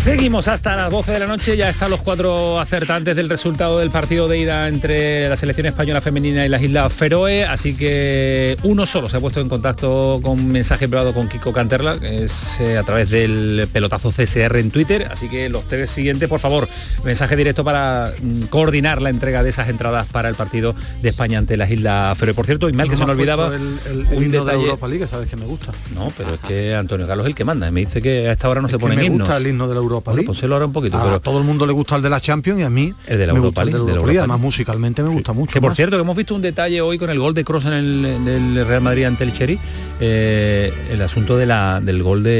[0.00, 3.90] Seguimos hasta las 12 de la noche, ya están los cuatro acertantes del resultado del
[3.90, 8.86] partido de ida entre la selección española femenina y las Islas Feroe, así que uno
[8.86, 12.78] solo se ha puesto en contacto con mensaje privado con Kiko Canterla, que es eh,
[12.78, 16.66] a través del pelotazo CSR en Twitter, así que los tres siguientes, por favor,
[17.04, 21.36] mensaje directo para mm, coordinar la entrega de esas entradas para el partido de España
[21.36, 22.32] ante las Islas Feroe.
[22.32, 23.78] Por cierto, Ismael, que se me olvidaba el,
[24.10, 25.72] el, himno de Europa League, sabes que me gusta.
[25.94, 28.48] No, pero es que Antonio Carlos es el que manda, me dice que a esta
[28.48, 29.28] hora no se pone himnos.
[29.28, 30.26] gusta el himno de la Europa League.
[30.26, 30.96] Pues se lo hará un poquito.
[30.96, 33.18] A pero todo el mundo le gusta el de la Champions y a mí el
[33.18, 33.78] de la me Europa gusta League.
[33.78, 34.18] de de la Europa League.
[34.20, 35.52] Además musicalmente me gusta mucho.
[35.52, 35.76] Que por más.
[35.76, 38.66] cierto, que hemos visto un detalle hoy con el gol de Cross en el del
[38.66, 39.58] Real Madrid ante el Cherry,
[40.00, 42.30] eh, el asunto de la, del gol de,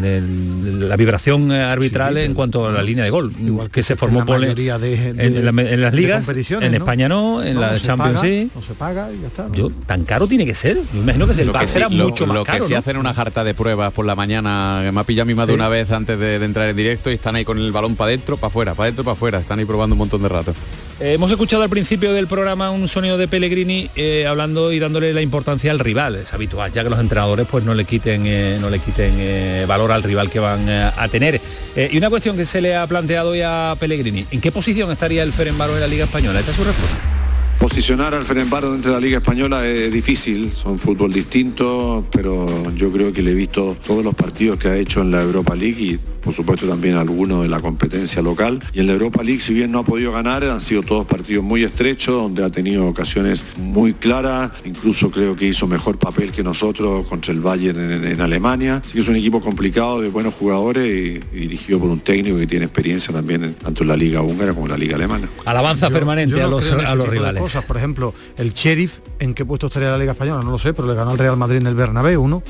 [0.00, 3.32] de- de la vibración arbitral en cuanto a la línea de gol,
[3.72, 6.76] que, se formó la por mayoría de- de- en, la- en las ligas, en ¿no?
[6.76, 8.50] España no, en No, la no se Champions paga, sí.
[8.54, 9.48] No se paga y ya está.
[9.48, 9.54] ¿no?
[9.54, 10.76] Yo, tan caro tiene que ser.
[10.92, 12.60] Yo imagino que, se lo que, sí, será lo- mucho más lo caro.
[12.60, 12.78] que sí ¿no?
[12.78, 15.68] hacen una jarta de pruebas por la mañana, que me ha pillado mi madre una
[15.68, 18.36] vez antes de, de entrar en directo y están ahí con el balón para adentro,
[18.36, 20.54] para afuera, para adentro, para afuera, están ahí probando un montón de rato.
[21.00, 25.14] Eh, hemos escuchado al principio del programa un sonido de Pellegrini eh, hablando y dándole
[25.14, 26.16] la importancia al rival.
[26.16, 29.92] Es habitual, ya que los entrenadores pues no le quiten, eh, no le quiten valor
[29.92, 31.40] al rival que van a tener.
[31.76, 35.22] Y una cuestión que se le ha planteado hoy a Pellegrini, ¿en qué posición estaría
[35.22, 36.40] el Ferenbaro en la Liga Española?
[36.40, 37.19] Esta es su respuesta.
[37.60, 42.90] Posicionar al Ferenbaro dentro de la Liga Española es difícil, son fútbol distinto, pero yo
[42.90, 45.76] creo que le he visto todos los partidos que ha hecho en la Europa League
[45.78, 48.60] y por supuesto también algunos de la competencia local.
[48.72, 51.44] Y en la Europa League, si bien no ha podido ganar, han sido todos partidos
[51.44, 56.42] muy estrechos, donde ha tenido ocasiones muy claras, incluso creo que hizo mejor papel que
[56.42, 58.80] nosotros contra el Bayern en, en Alemania.
[58.84, 62.36] Así que es un equipo complicado de buenos jugadores y, y dirigido por un técnico
[62.38, 65.28] que tiene experiencia también en- tanto en la Liga húngara como en la Liga alemana.
[65.46, 67.49] Alabanza Yo- permanente yo a los, a rivales.
[67.52, 67.64] Cosas.
[67.66, 70.42] Por ejemplo, el Sheriff, ¿en qué puesto estaría la Liga Española?
[70.42, 72.42] No lo sé, pero le ganó al Real Madrid en el Bernabéu, ¿no?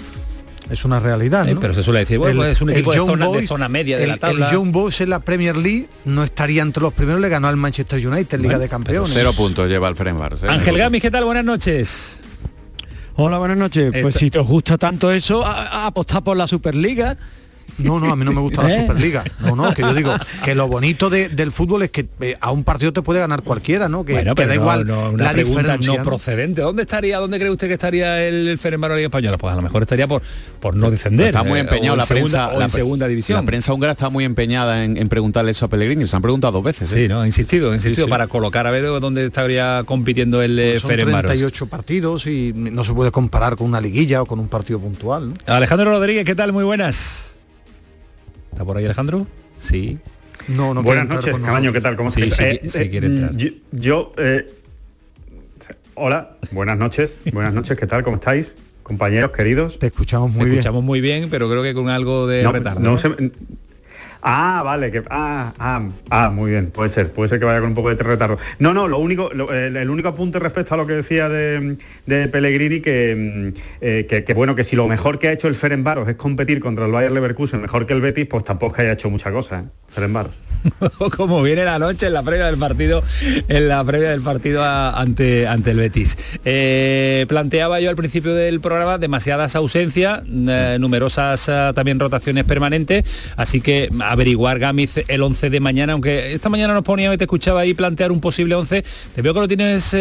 [0.70, 1.58] Es una realidad, Sí, ¿no?
[1.60, 4.04] pero se suele decir, bueno, pues es un equipo de zona- de zona media de
[4.04, 4.48] el, la tabla.
[4.48, 7.56] El John Boys en la Premier League no estaría entre los primeros, le ganó al
[7.56, 9.10] Manchester United, Liga de Campeones.
[9.12, 10.36] Cero puntos lleva el Ferenbaro.
[10.38, 10.78] cero Ángel.
[10.78, 11.24] Gamis, ¿qué tal?
[11.24, 12.20] Buenas noches.
[13.16, 13.90] Hola, buenas noches.
[13.90, 17.16] Pues Esta- si te os gusta tanto eso, a, a apostar por la Superliga.
[17.78, 18.80] No, no, a mí no me gusta la ¿Eh?
[18.83, 19.24] Superliga.
[19.40, 22.50] No, no, que yo digo que lo bonito de- del fútbol es que eh, a
[22.50, 24.04] un partido te puede ganar cualquiera, ¿no?
[24.04, 25.98] Que, Bueno, que pero da no- igual no, una la pregunta diferencia.
[25.98, 26.61] no procedente.
[26.62, 29.38] ¿Dónde estaría, dónde cree usted que estaría el, Ferenbaro Liga Española?
[29.38, 30.22] Pues a lo mejor estaría por,
[30.61, 31.26] por no descender.
[31.28, 32.59] Está muy eh, empeñado la segunda- prensa.
[32.61, 33.37] la segunda división.
[33.40, 36.06] La prensa húngara está muy empeñada en, en preguntarle eso a Pellegrini.
[36.06, 36.88] Se han preguntado dos veces.
[36.88, 37.09] Sí, ¿eh?
[37.09, 37.20] ¿no?
[37.20, 38.11] Ha insistido, ha insistido sí.
[38.11, 41.28] para colocar a ver dónde estaría compitiendo el Pues Son Ferenbaro.
[41.28, 45.28] 38 partidos y no se puede comparar con una liguilla o con un partido puntual.
[45.28, 45.35] ¿no?
[45.46, 46.52] Alejandro Rodríguez, ¿qué tal?
[46.52, 47.30] Muy buenas.
[48.52, 49.26] ¿Está por ahí Alejandro?
[49.58, 49.98] Sí.
[50.48, 51.72] No, no Buenas noches, con Camaño.
[51.72, 51.96] ¿qué tal?
[51.96, 52.60] ¿Cómo Sí, estáis?
[52.62, 53.36] sí, sí quiere entrar.
[53.36, 54.50] Yo, yo, eh,
[55.94, 58.02] hola, buenas noches, buenas noches, ¿qué tal?
[58.02, 58.54] ¿Cómo estáis?
[58.82, 59.78] Compañeros queridos.
[59.78, 60.58] Te escuchamos Te muy bien.
[60.58, 62.80] escuchamos muy bien, pero creo que con algo de No, retardo.
[62.80, 62.98] no ¿no?
[62.98, 63.08] se-
[64.22, 67.70] Ah, vale, que ah, ah, ah, muy bien, puede ser, puede ser que vaya con
[67.70, 68.38] un poco de retardo.
[68.59, 72.28] No, no, lo único, lo- el, único apunte respecto a lo que decía de, de
[72.28, 75.54] Pellegrini, que, mm, eh, que, que, bueno, que si lo mejor que ha hecho el
[75.54, 78.83] Ferenbaros es competir contra el Bayer Leverkusen, mejor que el Betis, pues tampoco es que
[78.83, 79.64] haya hecho mucha cosa, ¿eh?
[79.88, 80.33] Ferenbaros.
[81.16, 83.03] como viene la noche en la previa del partido,
[83.49, 86.16] en la previa del partido ante, ante el Betis.
[86.44, 93.05] Eh, planteaba yo al principio del programa demasiadas ausencias, eh, numerosas eh, también rotaciones permanentes,
[93.37, 97.25] así que averiguar Gamiz el 11 de mañana, aunque esta mañana nos ponía y te
[97.25, 99.96] escuchaba ahí plantear un posible 11, te veo que lo tienes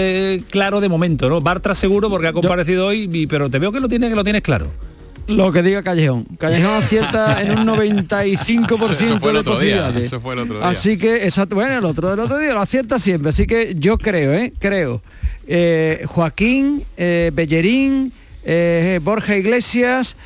[0.50, 1.42] claro de momento, ¿no?
[1.42, 4.42] Bartra seguro porque ha comparecido hoy, pero te veo que lo tienes que lo tienes
[4.42, 4.89] claro.
[5.30, 6.26] Lo que diga Callejón.
[6.38, 10.04] Callejón acierta en un 95% de posibilidades.
[10.04, 10.68] eso fue el otro día.
[10.68, 13.30] Así que, exacto, bueno, el otro del otro día lo acierta siempre.
[13.30, 14.54] Así que yo creo, ¿eh?
[14.58, 15.02] Creo.
[15.48, 18.12] Eh, Joaquín, eh, Bellerín,
[18.44, 20.18] eh, Borja Iglesias,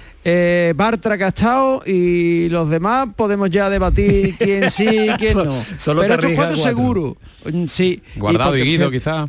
[0.76, 5.54] Bartra Castao y los demás podemos ya debatir quién sí quién no.
[5.78, 7.18] Solo Pero estos cuatro, seguro.
[7.46, 8.02] Mm, sí.
[8.16, 9.26] Guardado y, Guido quizá.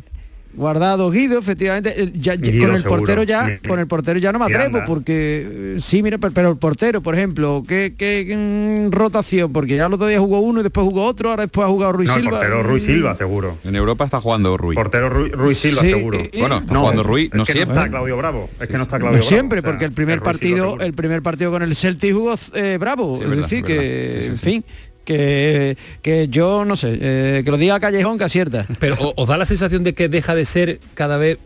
[0.55, 1.93] Guardado Guido, efectivamente.
[1.95, 5.77] Eh, ya, con el portero ya, con el portero ya no me atrevo, porque eh,
[5.79, 9.51] sí, mira, pero, el portero, por ejemplo, ¿qué, qué, rotación?
[9.51, 11.91] Porque ya el otro día jugó uno y después jugó otro, ahora después ha jugado
[11.93, 12.29] Ruiz Silva.
[12.29, 13.57] El portero Ruiz Silva, seguro.
[13.63, 14.75] En Europa está jugando Ruiz.
[14.75, 16.19] Portero Ruiz, Silva, seguro.
[16.39, 17.75] bueno, está jugando Ruiz, no siempre.
[17.75, 18.49] está Claudio Bravo.
[18.59, 21.61] Es que no está Claudio no siempre, porque el primer partido, el primer partido con
[21.61, 23.21] el Celtic jugó eh, Bravo.
[23.21, 24.63] es decir, que, en fin,
[25.05, 28.65] que, que yo no sé, eh, que lo diga Callejón que acierta.
[28.79, 31.39] Pero os da la sensación de que deja de ser cada vez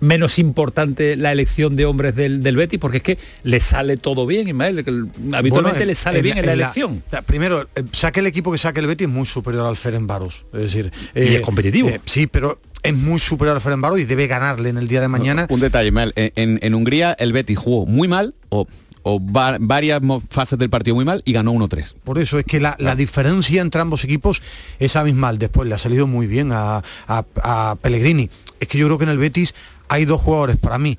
[0.00, 4.26] menos importante la elección de hombres del, del Betis, porque es que le sale todo
[4.26, 7.02] bien, Ismael, que habitualmente le sale bien en la, elección.
[7.26, 10.46] primero, eh, saque el equipo que saque el Betis es muy superior al Ferenbaros.
[10.52, 11.90] Es decir, y es eh, competitivo.
[12.04, 15.46] sí, pero es muy superior al Ferenbaros y debe ganarle en el día de mañana.
[15.50, 18.66] Un detalle, Ismael, en, en Hungría el Betis jugó muy mal o
[19.08, 21.94] o varias fases del partido muy mal y ganó 1-3.
[22.02, 24.42] Por eso es que la, diferencia entre ambos equipos
[24.80, 25.38] es abismal.
[25.38, 26.82] Después le ha salido muy bien a,
[27.80, 28.28] Pellegrini.
[28.58, 29.54] Es que yo creo que en el Betis
[29.88, 30.98] hay dos jugadores para mí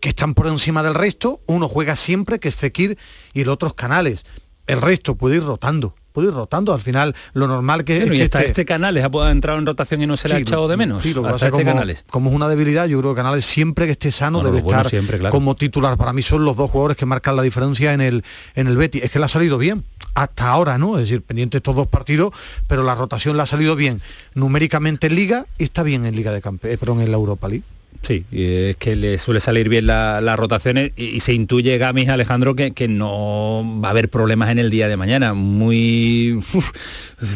[0.00, 1.40] que están por encima del resto.
[1.46, 2.98] Uno juega siempre, que es Fekir,
[3.32, 4.24] y el otro es Canales.
[4.66, 6.72] El resto puede ir rotando puede ir rotando.
[6.72, 10.06] Al final, lo normal que es que este, este Canales ha entrado en rotación y
[10.06, 11.02] no se le ha echado de menos.
[11.02, 12.04] Sí, hasta este como, Canales.
[12.10, 14.86] Como es una debilidad, yo creo que Canales siempre que esté sano debe estar
[15.30, 15.96] como titular.
[15.96, 19.02] Para mí son los dos jugadores que marcan la diferencia en el, en el Betis.
[19.02, 19.84] Es que le ha salido bien
[20.14, 20.96] hasta ahora, ¿no?
[20.98, 22.32] Es decir, pendiente estos dos partidos,
[22.68, 24.00] pero la rotación le ha salido bien
[24.34, 27.48] numéricamente en Liga y está bien en Liga de Campeones, eh, perdón, en la Europa
[27.48, 27.64] League.
[28.02, 32.88] Sí, es que le suele salir bien las rotaciones y, se intuye Gamis Alejandro que,
[32.88, 35.34] no va a haber problemas en el día de mañana.
[35.34, 36.40] Muy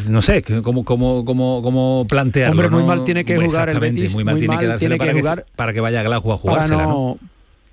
[0.08, 2.52] no sé cómo cómo cómo cómo plantearlo.
[2.52, 5.22] Hombre, muy mal tiene que jugar el Betis, muy mal tiene que darse para, que,
[5.54, 7.18] para que vaya Glasgow a jugársela, ¿no?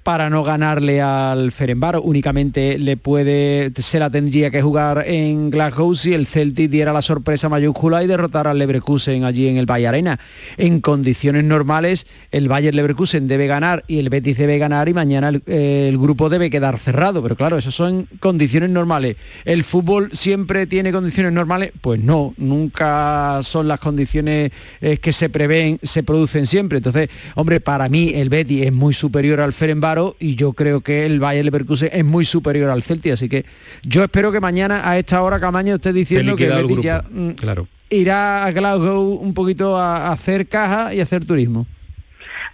[0.03, 2.01] Para no ganarle al Ferenbaro.
[2.01, 7.01] Únicamente le puede, se la tendría que jugar en Glasgow si el Celtic diera la
[7.01, 10.19] sorpresa mayúscula y derrotar al Leverkusen allí en el Valle Arena.
[10.57, 15.29] En condiciones normales, el Bayern Leverkusen debe ganar y el Betis debe ganar y mañana
[15.29, 17.23] el, grupo debe quedar cerrado.
[17.23, 19.15] Pero claro, eso son condiciones normales.
[19.45, 21.71] ¿El fútbol siempre tiene condiciones normales?
[21.79, 26.79] Pues no, nunca son las condiciones que se prevén, se producen siempre.
[26.79, 29.53] Entonces, hombre, para mí el Betis es muy superior al
[29.93, 33.45] Ferenbaro y yo creo que el Bayern Leverkusen es muy superior al Celtic, así que
[33.83, 37.67] yo espero que mañana a esta hora Camaño esté diciendo que el ya mm, claro.
[37.89, 41.65] irá a Glasgow un poquito a, hacer caja y hacer turismo.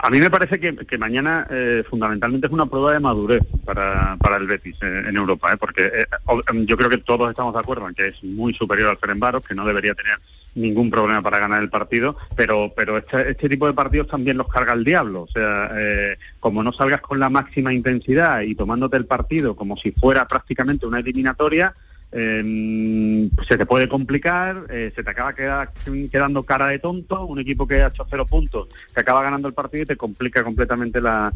[0.02, 4.48] A mí me parece que, mañana eh, fundamentalmente es una prueba de madurez para, el
[4.48, 5.58] Betis eh, en Europa, ¿eh?
[5.60, 5.92] porque
[6.66, 9.56] yo creo que todos estamos de acuerdo en que es muy superior al Ferenbaros, que
[9.56, 10.16] no debería tener
[10.60, 14.48] ningún problema para ganar el partido, pero, pero este, este, tipo de partidos también los
[14.48, 15.24] carga el diablo.
[15.24, 19.78] O sea, eh, como no salgas con la máxima intensidad y tomándote el partido como
[19.78, 21.74] si fuera prácticamente una eliminatoria,
[22.12, 27.68] eh, se te puede complicar, eh, se te acaba quedando cara de tonto, un equipo
[27.68, 31.32] que ha hecho cero puntos, te acaba ganando el partido y te complica completamente la,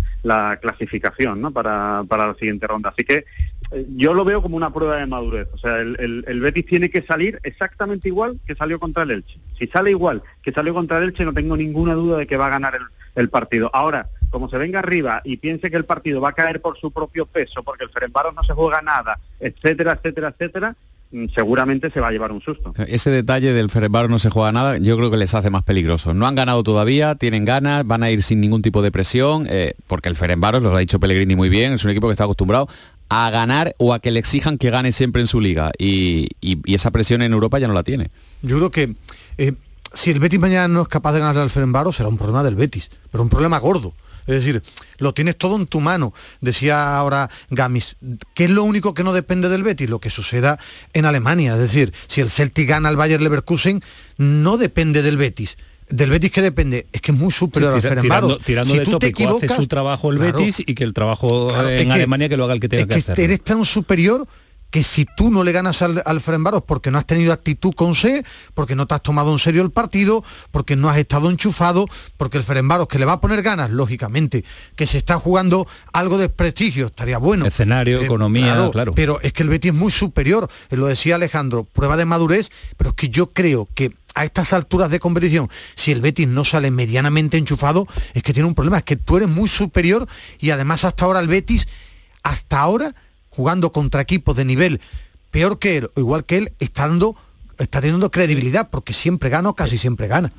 [0.62, 1.52] clasificación ¿no?
[1.52, 2.90] para, para la siguiente ronda.
[2.90, 3.26] Así que
[3.72, 5.48] eh, yo lo veo como una prueba de madurez.
[5.54, 9.40] O sea, el, el, Betis tiene que salir exactamente igual que salió contra el Elche.
[9.60, 12.48] Si sale igual que salió contra el Elche, no tengo ninguna duda de que va
[12.48, 12.84] a ganar el,
[13.16, 13.70] el partido.
[13.74, 16.90] Ahora, como se venga arriba y piense que el partido va a caer por su
[16.90, 20.76] propio peso, porque el Ferencváros no se juega nada, etcétera, etcétera, etcétera,
[21.12, 22.74] mm, seguramente se va a llevar un susto.
[22.88, 26.16] Ese detalle del Ferencváros no se juega nada, yo creo que les hace más peligrosos.
[26.16, 29.76] No han ganado todavía, tienen ganas, van a ir sin ningún tipo de presión, eh,
[29.86, 32.68] porque el Ferencváros, lo ha dicho Pellegrini muy bien, es un equipo que está acostumbrado
[33.10, 35.72] a ganar o a que le exijan que gane siempre en su liga.
[35.78, 36.30] Y,
[36.74, 38.10] esa presión en Europa ya no la tiene.
[38.42, 38.94] Yo creo que
[39.38, 39.54] eh,
[39.94, 42.56] si el Betis mañana no es capaz de ganar al Ferencváros, será un problema del
[42.56, 43.94] Betis, pero un problema gordo
[44.28, 44.62] es decir,
[44.98, 46.14] lo tienes todo en tu mano.
[46.42, 47.98] Decía ahora Gamis,
[48.34, 49.90] ¿qué es lo único que no depende del Betis?
[49.90, 50.60] Lo que suceda
[50.94, 51.54] en Alemania.
[51.54, 53.82] Es decir, si el Celtic gana al Bayer Leverkusen,
[54.18, 55.58] no depende del Betis
[55.90, 59.50] del Betis que depende es que es muy superior al Tirando, tirando de tópico, hace
[59.50, 62.70] su trabajo el Betis y que el trabajo en Alemania que lo haga el que
[62.70, 63.20] tenga que, que hacer.
[63.20, 64.26] Eres tan superior
[64.74, 67.94] que si tú no le ganas al, al Ferenbaros porque no has tenido actitud con
[67.94, 71.86] C, porque no te has tomado en serio el partido, porque no has estado enchufado,
[72.18, 74.44] porque el Ferenbaros que le va a poner ganas, lógicamente,
[74.76, 77.46] que se está jugando algo de prestigio, estaría bueno.
[77.46, 78.96] Escenario, Eh, economía, claro.
[78.96, 82.50] Pero es que el Betis es muy superior, eh, lo decía Alejandro, prueba de madurez,
[82.76, 86.44] pero es que yo creo que a estas alturas de competición, si el Betis no
[86.46, 90.08] sale medianamente enchufado, es que tiene un problema, es que tú eres muy superior
[90.40, 91.68] y además hasta ahora el Betis,
[92.24, 92.96] hasta ahora,
[93.36, 94.82] jugando contra equipos de nivel
[95.32, 97.16] peor que él, o igual que él, está dando
[97.58, 100.32] está teniendo credibilidad porque siempre gana o casi siempre gana.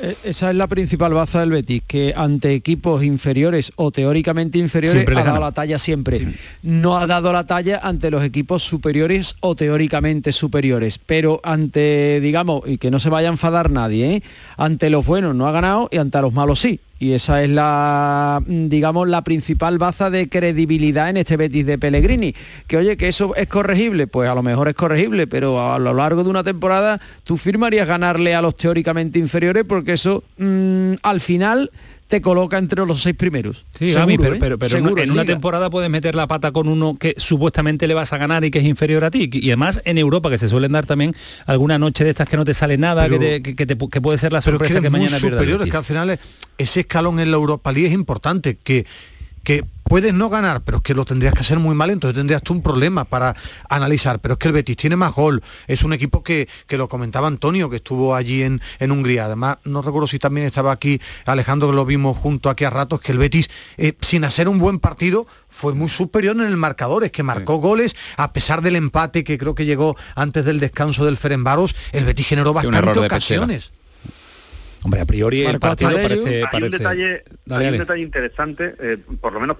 [0.00, 5.06] Eh, Esa es la principal baza del Betis, que ante equipos inferiores o teóricamente inferiores
[5.06, 6.34] ha dado la talla siempre.
[6.62, 12.62] No ha dado la talla ante los equipos superiores o teóricamente superiores, pero ante, digamos,
[12.66, 14.22] y que no se vaya a enfadar nadie, ¿eh?
[14.56, 16.80] ante los buenos no ha ganado y ante los malos sí.
[17.00, 21.78] Y esa es la, mm, digamos, la principal baza de credibilidad en este Betis de
[21.78, 22.34] Pellegrini.
[22.66, 25.94] Que oye, que eso es corregible, pues a lo mejor es corregible, pero a lo
[25.94, 31.20] largo de una temporada tú firmarías ganarle a los teóricamente inferiores porque eso mm, al
[31.20, 31.70] final
[32.10, 33.64] te coloca entre los seis primeros.
[33.78, 34.38] Sí, Seguro, pero, ¿eh?
[34.40, 37.14] pero, pero en una- Seguro, en una temporada puedes meter la pata con uno que
[37.16, 39.30] supuestamente le vas a ganar y que es inferior a ti.
[39.32, 41.14] Y además en Europa, que se suelen dar también
[41.46, 43.78] alguna noche de estas que no te sale nada, Pero- que, te- que- que te-
[43.88, 45.70] que puede ser la sorpresa que, que, mañana pierda el superior, es Betis.
[45.70, 46.18] que al final es-
[46.58, 48.86] ese escalón en la Europa League es importante, que,
[49.44, 52.42] que puedes no ganar, pero es que lo tendrías que hacer muy mal, entonces tendrías
[52.42, 53.34] tú un problema para
[53.68, 54.20] analizar.
[54.20, 57.26] Pero es que el Betis tiene más gol, es un equipo que, que lo comentaba
[57.26, 59.24] Antonio, que estuvo allí en, en Hungría.
[59.24, 63.00] Además, no recuerdo si también estaba aquí Alejandro, que lo vimos junto aquí a ratos,
[63.00, 67.02] que el Betis, eh, sin hacer un buen partido, fue muy superior en el marcador,
[67.02, 71.04] es que marcó goles, a pesar del empate que creo que llegó antes del descanso
[71.04, 73.42] del Ferenbaros, el Betis generó un bastantes error de Pesela.
[73.42, 73.72] ocasiones.
[74.82, 76.08] Hombre, a priori el partido Ataleu.
[76.08, 76.28] parece...
[76.36, 79.56] hay un parece- detalle, Dale, hay un detalle interesante, eh, por lo menos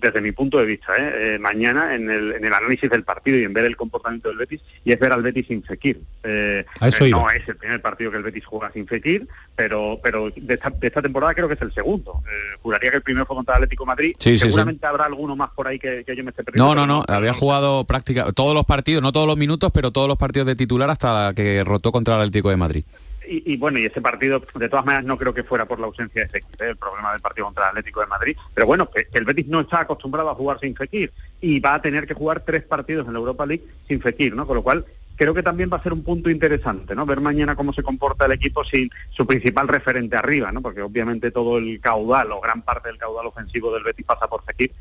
[0.00, 1.34] desde mi punto de vista, ¿eh?
[1.34, 4.38] Eh, mañana en el, en el análisis del partido y en ver el comportamiento del
[4.38, 6.00] Betis, y es ver al Betis sin Fekir.
[6.24, 7.18] Eh, A eso eh, iba.
[7.20, 10.70] no es el primer partido que el Betis juega sin Fekir, pero, pero de, esta,
[10.70, 12.22] de esta temporada creo que es el segundo.
[12.26, 14.12] Eh, juraría que el primero fue contra el Atlético de Madrid.
[14.18, 14.44] Sí, sí, sí.
[14.46, 16.74] Seguramente habrá alguno más por ahí que, que yo me esté perdiendo.
[16.74, 20.08] No, no, no, había jugado práctica todos los partidos, no todos los minutos, pero todos
[20.08, 22.84] los partidos de titular hasta que rotó contra el Atlético de Madrid.
[23.28, 26.22] Y, bueno, y ese partido, de todas maneras, no creo que fuera por la ausencia
[26.22, 26.70] de Fekir, ¿eh?
[26.70, 28.36] el problema del partido contra el Atlético de Madrid.
[28.54, 32.06] Pero bueno, el Betis no está acostumbrado a jugar sin Fekir y va a tener
[32.06, 34.46] que jugar tres partidos en la Europa League sin Fekir, ¿no?
[34.46, 34.84] Con lo cual,
[35.16, 37.06] creo que también va a ser un punto interesante, ¿no?
[37.06, 40.62] Ver mañana cómo se comporta el equipo sin su principal referente arriba, ¿no?
[40.62, 44.44] Porque obviamente todo el caudal o gran parte del caudal ofensivo del Betis pasa por
[44.44, 44.72] Fekir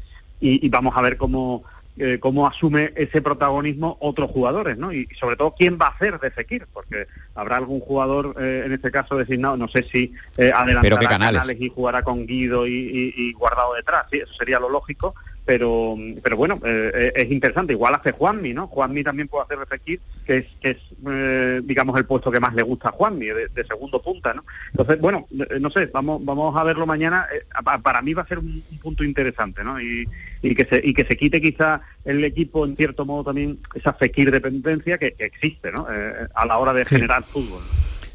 [0.42, 1.64] y vamos a ver cómo
[1.98, 4.92] eh, cómo asume ese protagonismo otros jugadores, ¿no?
[4.92, 8.74] Y sobre todo quién va a hacer de Fekir, porque habrá algún jugador eh, en
[8.74, 11.56] este caso designado, no sé si eh, adelantará Pero qué canales.
[11.60, 15.16] y jugará con Guido y, y- y guardado detrás, sí, eso sería lo lógico,
[15.46, 18.68] pero pero bueno, eh, es interesante, igual hace Juanmi, ¿no?
[18.68, 20.78] Juanmi también puede hacer de Fekir, que es, que es
[21.08, 24.44] eh, digamos, el puesto que más le gusta a Juanmi, de, de segundo punta, ¿no?
[24.72, 25.28] Entonces, bueno,
[25.60, 27.28] no sé, vamos vamos a verlo mañana,
[27.64, 29.80] pa- para mí va a ser un, un punto interesante, ¿no?
[29.80, 30.10] Y,
[30.46, 33.94] y que se y que se quite quizá el equipo en cierto modo también esa
[33.94, 35.88] Fekir dependencia que, que existe, ¿no?
[35.92, 37.62] Eh, a la hora de generar fútbol.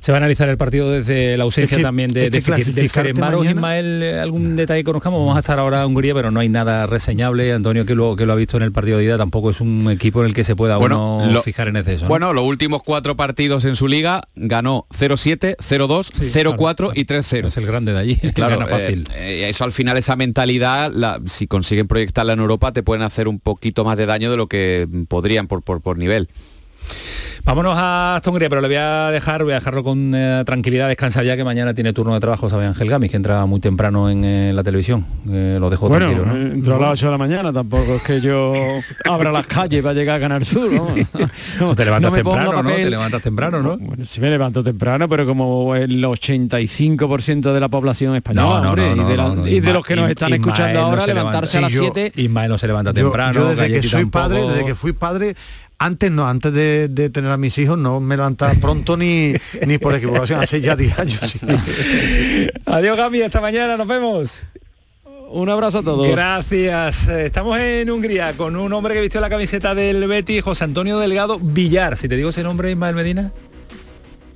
[0.00, 2.36] Se va a analizar el partido desde la ausencia Es que- también de, es que
[2.38, 6.30] de clasificarte Ferenbaros, Ismael, algún detalle que conozcamos, vamos a estar ahora en Hungría, pero
[6.30, 7.52] no hay nada reseñable.
[7.52, 9.90] Antonio, que lo, que lo ha visto en el partido de ida, tampoco es un
[9.90, 12.04] equipo en el que se pueda Bueno, uno lo- fijar en exceso.
[12.04, 12.08] ¿no?
[12.08, 17.46] Bueno, los últimos cuatro partidos en su liga ganó 0-7, 0-2, 0-4 y 3-0.
[17.48, 19.04] Es el grande de allí, Claro, gana fácil.
[19.14, 23.02] eh, eh, eso al final, esa mentalidad, la- si consiguen proyectarla en Europa, te pueden
[23.02, 26.28] hacer un poquito más de daño de lo que podrían por, por, por nivel.
[27.42, 31.24] Vámonos a Hungría, pero le voy a dejar, voy a dejarlo con eh, tranquilidad, descansar
[31.24, 34.24] ya que mañana tiene turno de trabajo, sabe Ángel Gamis, que entra muy temprano en
[34.24, 35.04] eh, la televisión.
[35.28, 36.52] Eh, lo dejo Bueno, tranquilo, ¿no?
[36.54, 38.52] entro a las 8 de la mañana, tampoco es que yo
[39.10, 40.94] abra las calles para llegar a Ganar Sur, ¿no?
[41.60, 42.70] No, te levantas no temprano, ¿no?
[42.70, 43.78] Te levantas temprano, ¿no?
[43.78, 49.04] Bueno, sí me levanto temprano, pero como el 85% de la población española, hombre, y
[49.04, 51.58] de, la- no, y de Isma- los que nos están Ismael escuchando ahora, se levantarse
[51.58, 54.22] a las Sí, yo- 7 Ismael no se levanta temprano, yo, desde que soy tampoco.
[54.28, 55.36] padre, desde que fui padre,
[55.80, 59.32] antes no, antes de, de tener a mis hijos no me levantaba pronto ni,
[59.66, 61.20] ni por equivocación, hace ya 10 años.
[61.22, 61.40] sí.
[62.66, 64.42] Adiós Gami, hasta mañana, nos vemos.
[65.30, 66.08] Un abrazo a todos.
[66.08, 67.08] Gracias.
[67.08, 71.38] Estamos en Hungría con un hombre que vistió la camiseta del Betis, José Antonio Delgado
[71.40, 71.96] Villar.
[71.96, 73.32] Si te digo ese nombre, Ismael Medina.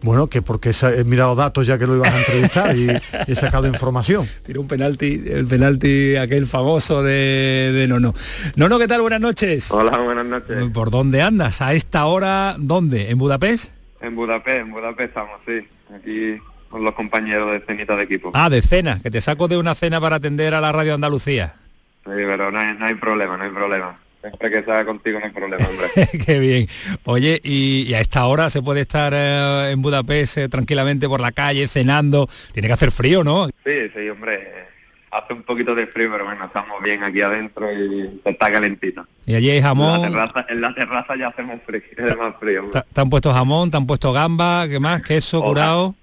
[0.04, 2.88] Bueno, que porque he mirado datos ya que lo ibas a entrevistar y
[3.26, 4.28] he sacado información.
[4.44, 8.12] Tiró un penalti, el penalti aquel famoso de, de Nono.
[8.54, 9.00] Nono, ¿qué tal?
[9.00, 9.70] Buenas noches.
[9.70, 10.70] Hola, buenas noches.
[10.74, 11.62] ¿Por dónde andas?
[11.62, 13.08] ¿A esta hora dónde?
[13.08, 13.72] ¿En Budapest?
[14.02, 15.66] En Budapest, en Budapest estamos, sí.
[15.96, 16.38] Aquí
[16.68, 18.30] con los compañeros de cenita de equipo.
[18.34, 21.54] Ah, de cena, que te saco de una cena para atender a la radio Andalucía.
[22.04, 23.98] Sí, pero no hay, no hay problema, no hay problema.
[24.24, 26.08] Siempre que sea contigo no hay problema, hombre.
[26.24, 26.66] Qué bien.
[27.04, 31.30] Oye, y, a esta hora se puede estar eh, en Budapest eh, tranquilamente por la
[31.30, 32.26] calle, cenando.
[32.52, 33.48] Tiene que hacer frío, ¿no?
[33.66, 34.64] Sí, sí, hombre.
[35.10, 39.06] Hace un poquito de frío, pero bueno, estamos bien aquí adentro y está calentito.
[39.26, 40.06] Y allí hay jamón.
[40.06, 42.70] En la terraza, en la terraza ya hacemos frío, es más frío.
[42.94, 43.70] ¿Te han puesto jamón?
[43.70, 44.66] ¿Te han puesto gamba?
[44.66, 45.02] ¿Qué más?
[45.02, 45.94] ¿Queso curado?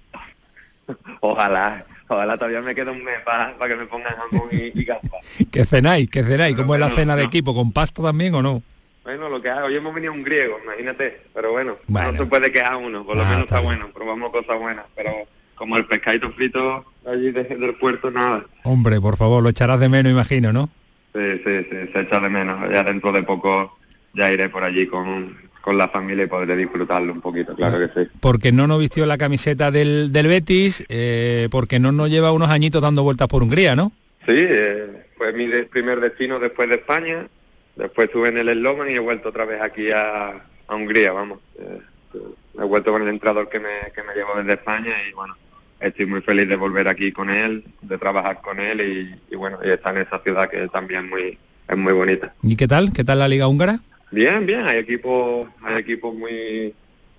[1.20, 1.84] Ojalá.
[2.14, 5.18] Ojalá todavía me queda un mes para, que me pongan jamón y, y gamba.
[5.50, 6.10] ¿Qué cenáis?
[6.10, 6.56] ¿Qué cenáis?
[6.56, 7.54] ¿Cómo es la cena de equipo?
[7.54, 8.62] ¿Con pasta también o no?
[9.04, 12.52] Bueno, lo que hago, hoy hemos venido un griego, imagínate, pero bueno, no se puede
[12.52, 15.10] quejar uno, por lo ah, menos está, bueno, probamos cosas buenas, pero
[15.56, 18.46] como el pescadito frito allí del puerto, nada.
[18.62, 20.68] Hombre, por favor, lo echarás de menos, imagino, ¿no?
[21.12, 23.76] Sí, sí, sí, se echa de menos, ya dentro de poco
[24.14, 28.04] ya iré por allí con, con la familia y podré disfrutarlo un poquito, claro que
[28.04, 28.10] sí.
[28.20, 32.50] Porque no nos vistió la camiseta del, del Betis, eh, porque no nos lleva unos
[32.50, 33.92] añitos dando vueltas por Hungría, ¿no?
[34.26, 37.28] Sí, eh, fue mi primer destino después de España,
[37.76, 41.38] después estuve en el Slogan y he vuelto otra vez aquí a, Hungría, vamos.
[41.58, 41.80] Eh,
[42.58, 45.36] he vuelto con el entrador que me, que me llevó desde España y bueno,
[45.80, 49.58] estoy muy feliz de volver aquí con él, de trabajar con él y, y bueno,
[49.64, 51.38] y estar en esa ciudad que también muy,
[51.68, 52.34] es muy bonita.
[52.42, 52.92] ¿Y qué tal?
[52.92, 53.80] ¿Qué tal la Liga Húngara?
[54.12, 56.74] Bien, bien, hay equipos, hay equipos muy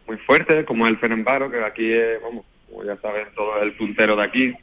[0.07, 4.15] muy fuertes, como el Ferenbaro, que aquí es, vamos, como ya saben, todo el puntero
[4.15, 4.53] de aquí.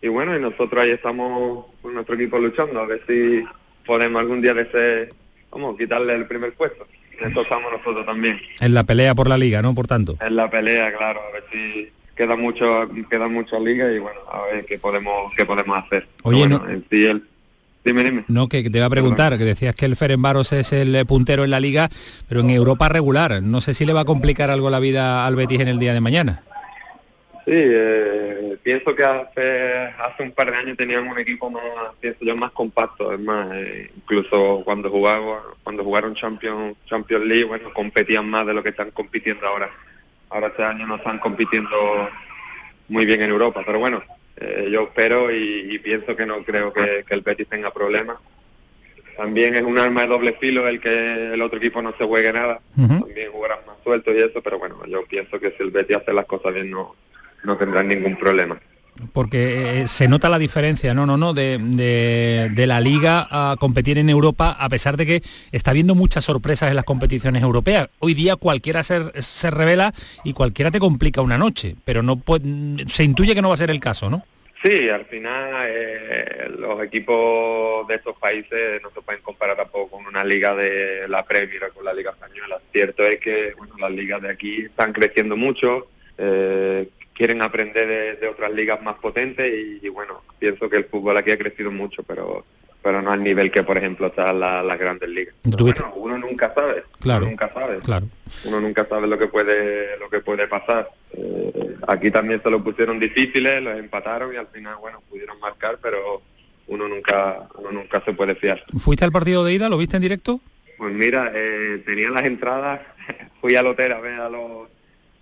[0.00, 3.44] Y bueno, y nosotros ahí estamos con nuestro equipo luchando, a ver si
[3.84, 5.14] podemos algún día de ser,
[5.50, 6.86] vamos, quitarle el primer puesto.
[7.18, 8.38] En eso estamos nosotros también.
[8.60, 9.74] En la pelea por la liga, ¿no?
[9.74, 10.16] Por tanto.
[10.20, 14.42] En la pelea, claro, a ver si queda mucho, queda mucha liga y bueno, a
[14.46, 16.06] ver qué podemos, qué podemos hacer.
[16.22, 16.68] Oye, no...
[16.68, 17.22] en sí el,
[17.86, 18.24] Dime, dime.
[18.26, 21.50] No, que te iba a preguntar, que decías que el Ferenbaros es el puntero en
[21.50, 21.88] la liga,
[22.28, 23.40] pero en Europa regular.
[23.44, 25.94] No sé si le va a complicar algo la vida al Betis en el día
[25.94, 26.42] de mañana.
[27.44, 31.62] Sí, eh, pienso que hace, hace un par de años teníamos un equipo más,
[32.00, 33.12] pienso yo, más compacto.
[33.12, 38.54] Es más, eh, incluso cuando jugaba, cuando jugaron Champions, Champions League, bueno, competían más de
[38.54, 39.70] lo que están compitiendo ahora.
[40.28, 41.76] Ahora este año no están compitiendo
[42.88, 44.02] muy bien en Europa, pero bueno,
[44.36, 48.18] eh, yo espero y, pienso que no creo que, el Betis tenga problemas.
[49.16, 52.32] También es un arma de doble filo el que el otro equipo no se juegue
[52.32, 52.60] nada.
[52.76, 56.12] También jugarán más suelto y eso, pero bueno, yo pienso que si el Betis hace
[56.12, 56.94] las cosas bien no,
[57.44, 58.60] no tendrán ningún problema
[59.12, 63.98] porque eh, se nota la diferencia, no, no, no, de, de, la liga a competir
[63.98, 65.22] en Europa, a pesar de que
[65.52, 67.88] está habiendo muchas sorpresas en las competiciones europeas.
[67.98, 69.92] Hoy día cualquiera se, se revela
[70.24, 72.22] y cualquiera te complica una noche, pero no
[72.86, 74.24] se intuye que no va a ser el caso, ¿no?
[74.62, 80.06] Sí, al final eh, los equipos de estos países no se pueden comparar tampoco con
[80.06, 82.58] una liga de la Premier o con la liga española.
[82.72, 88.52] Cierto es que las ligas de aquí están creciendo mucho, eh, quieren aprender de, otras
[88.52, 89.50] ligas más potentes
[89.82, 92.44] y, bueno, pienso que el fútbol aquí ha crecido mucho, pero
[92.82, 95.34] pero no al nivel que por ejemplo está las la grandes ligas.
[95.42, 98.06] Bueno, uno nunca sabe, claro, uno nunca sabe, claro.
[98.44, 100.88] uno nunca sabe lo que puede lo que puede pasar.
[101.10, 105.80] Eh, aquí también se lo pusieron difíciles, los empataron y al final bueno pudieron marcar,
[105.82, 106.22] pero
[106.68, 108.62] uno nunca uno nunca se puede fiar.
[108.78, 109.68] ¿Fuiste al partido de ida?
[109.68, 110.40] ¿Lo viste en directo?
[110.78, 112.82] Pues mira, eh, tenía las entradas,
[113.40, 114.68] fui al hotel a ver a los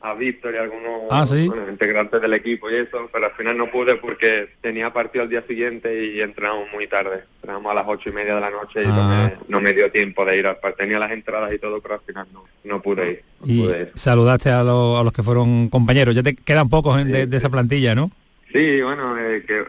[0.05, 1.25] a Víctor y algunos ah,
[1.71, 5.43] integrantes del equipo y eso, pero al final no pude porque tenía partido al día
[5.49, 7.25] siguiente y entramos muy tarde.
[7.41, 9.61] Entramos a las ocho y media de la noche y no, ah.
[9.63, 10.85] me, dio tiempo de ir al partido.
[10.85, 13.51] Tenía las entradas y todo, pero al final no, no pude ir.
[13.51, 16.15] y saludaste a, los, a los que fueron compañeros.
[16.15, 18.11] Ya te quedan pocos de, esa plantilla, ¿no?
[18.53, 19.65] Sí, bueno, eh, que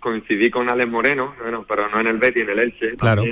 [0.00, 2.96] coincidí con Alex Moreno, bueno, pero no en el Betty, en el Elche.
[2.96, 3.22] Claro.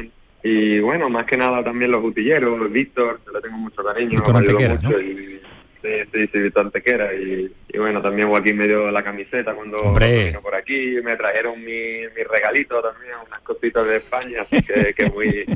[0.42, 4.22] Y bueno, más que nada también los utilleros, Víctor, que le tengo mucho cariño.
[4.22, 5.39] mucho y,
[5.82, 10.42] Sí, sí, sí, Antequera y, y, bueno, también Joaquín me dio la camiseta cuando, vino
[10.42, 15.10] por aquí, me trajeron mi, mi regalito también, unas cositas de España, así que, que
[15.10, 15.46] muy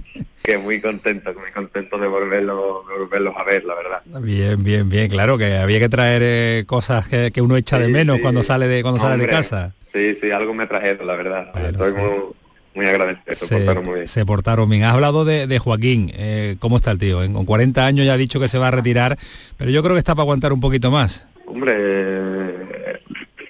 [0.43, 4.03] que muy contento, muy contento de volverlos, volverlos a ver, la verdad.
[4.21, 7.89] Bien, bien, bien, claro que había que traer eh, cosas que, que, uno echa de
[7.89, 9.75] menos cuando sale de cuando sale de casa.
[9.93, 11.67] Sí, sí, algo me trajeron, la verdad.
[11.67, 12.35] Estoy muy
[12.75, 14.09] muy agradecido, se, portaron muy bien.
[14.09, 14.83] Se portaron bien.
[14.85, 17.23] Has hablado de, Joaquín, eh, ¿cómo está el tío?
[17.23, 19.19] Eh, con 40 años ya ha dicho que se va a retirar,
[19.57, 21.25] pero yo creo que está para aguantar un poquito más.
[21.47, 21.75] Hombre,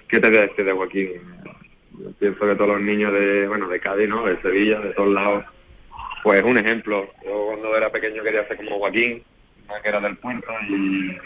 [0.08, 1.08] ¿qué te voy a decir de Joaquín?
[2.18, 4.24] pienso que todos los niños de, bueno, de Cádiz, ¿no?
[4.24, 5.44] De Sevilla, de todos lados,
[6.22, 7.10] pues un ejemplo.
[7.24, 9.22] Yo cuando era pequeño quería ser como Joaquín,
[9.82, 11.16] que era del puerto, y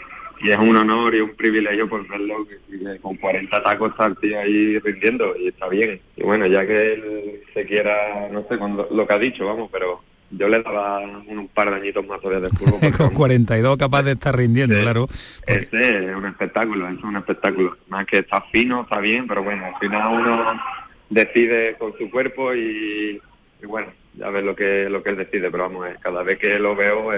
[0.41, 4.17] y es un honor y un privilegio por verlo que, con 40 tacos está el
[4.17, 5.99] tío ahí rindiendo y está bien.
[6.15, 9.69] Y bueno, ya que él se quiera, no sé cuando, lo que ha dicho, vamos,
[9.71, 12.91] pero yo le daba un, par de añitos más todavía de fútbol.
[12.97, 15.07] con 42 capaz de estar rindiendo, claro.
[15.45, 17.77] Este es un espectáculo, es un espectáculo.
[17.87, 20.61] Más que está fino, está bien, pero bueno, al final uno
[21.09, 23.19] decide con su cuerpo y,
[23.61, 23.91] y bueno,
[24.23, 27.11] a ver lo que lo que él decide, pero vamos, cada vez que lo veo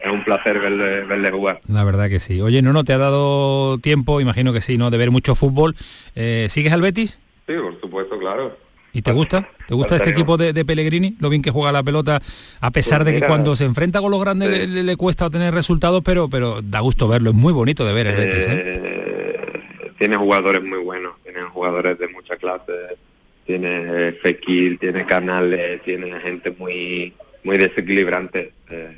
[0.00, 1.60] es un placer verle, verle, jugar.
[1.68, 2.40] La verdad que sí.
[2.40, 4.90] Oye, no, no, te ha dado tiempo, imagino que sí, ¿no?
[4.90, 5.76] De ver mucho fútbol.
[6.14, 7.18] Eh, ¿Sigues al Betis?
[7.46, 8.56] Sí, por supuesto, claro.
[8.92, 9.48] ¿Y te gusta?
[9.66, 11.16] ¿Te gusta este equipo de, Pellegrini?
[11.20, 12.20] Lo bien que juega la pelota,
[12.60, 16.02] a pesar pues de que cuando se enfrenta con los grandes le, cuesta obtener resultados,
[16.04, 18.46] pero, pero da gusto verlo, es muy bonito de ver el Betis.
[18.46, 18.80] ¿eh?
[18.84, 22.96] Eh, tiene jugadores muy buenos, tiene jugadores de mucha clase,
[23.44, 28.52] tiene Fekir, tiene Canales, tiene gente muy, muy desequilibrante.
[28.70, 28.96] Eh,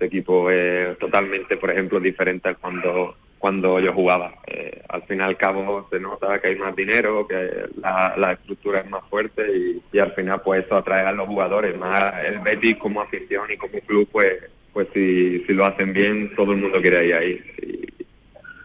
[0.00, 4.34] este equipo es totalmente, por ejemplo, diferente a cuando cuando yo jugaba.
[4.46, 8.80] Eh, al fin y al cabo se nota que hay más dinero, que la, estructura
[8.80, 9.46] es más fuerte
[9.92, 11.76] y, al final pues eso atrae a los jugadores.
[11.76, 14.38] Más el Betis como afición y como club pues
[14.72, 17.44] pues si, si lo hacen bien todo el mundo quiere ir ahí.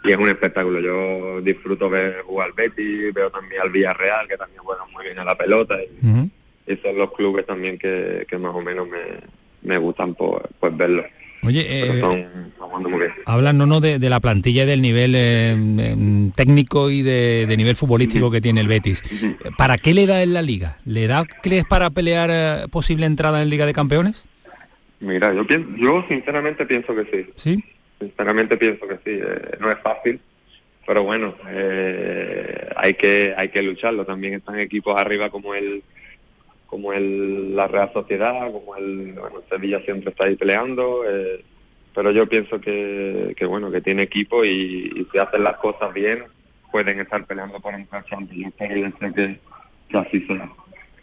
[0.03, 0.79] Y, es un espectáculo.
[0.79, 5.19] Yo disfruto ver jugar al Betis, veo también al Villarreal que también juega muy bien
[5.19, 6.31] a la pelota y,
[6.81, 8.99] son los clubes también que, más o menos me,
[9.63, 11.05] me gustan pues, pues verlos.
[11.45, 12.27] Oye, eh,
[13.25, 18.31] hablan no, no de, la plantilla y del nivel eh, técnico y de, nivel futbolístico
[18.31, 19.03] que tiene el Betis.
[19.57, 20.79] ¿Para qué le da en la liga?
[20.85, 24.25] ¿Le da, crees, para pelear eh, posible entrada en Liga de Campeones?
[24.99, 27.31] Mira, yo, pienso, yo sinceramente pienso que sí.
[27.35, 27.63] ¿Sí?
[27.99, 29.21] Sinceramente pienso que sí.
[29.59, 30.19] no es fácil,
[30.87, 31.35] pero bueno,
[32.75, 34.05] hay, que, hay que lucharlo.
[34.05, 35.83] También están equipos arriba como el
[36.75, 41.41] como el, la Real Sociedad, como el bueno, Sevilla siempre está ahí peleando, eh,
[41.93, 46.25] pero yo pienso que, que, bueno que tiene equipo y, si hacen las cosas bien
[46.73, 48.29] pueden estar peleando por un Champions.
[48.29, 49.39] Yo espero que,
[49.87, 50.51] que así sea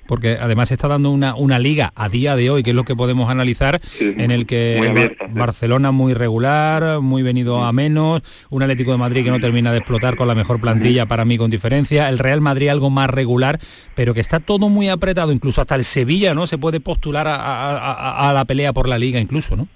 [0.07, 2.97] porque además está dando una, una liga a día de hoy, que es lo que
[2.97, 8.99] podemos analizar, en el que Barcelona muy regular, muy venido a menos, un Atlético de
[8.99, 12.19] Madrid que no termina de explotar con la mejor plantilla para mí con diferencia, el
[12.19, 13.59] Real Madrid algo más regular,
[13.95, 16.47] pero que está todo muy apretado, incluso hasta el Sevilla, ¿no?
[16.47, 19.69] Se puede postular a, la pelea por la liga incluso, ¿no?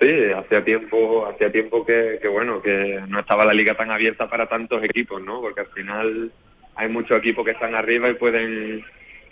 [0.00, 4.28] Sí, hacía tiempo, hacía tiempo que, que, bueno, que no estaba la liga tan abierta
[4.28, 5.40] para tantos equipos, ¿no?
[5.40, 6.32] Porque al final
[6.74, 8.84] hay muchos equipos que están arriba y pueden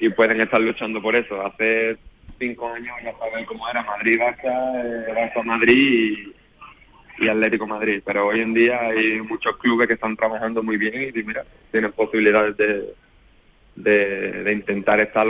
[0.03, 1.40] y pueden estar luchando por eso.
[1.46, 1.96] Hace
[2.36, 6.34] cinco años ya saben cómo era Madrid, Barça, eh,
[7.20, 11.12] y, Atlético Madrid, pero hoy en día hay muchos clubes que están trabajando muy bien
[11.14, 12.94] y mira, tienen posibilidades de,
[13.76, 15.24] de, intentar estar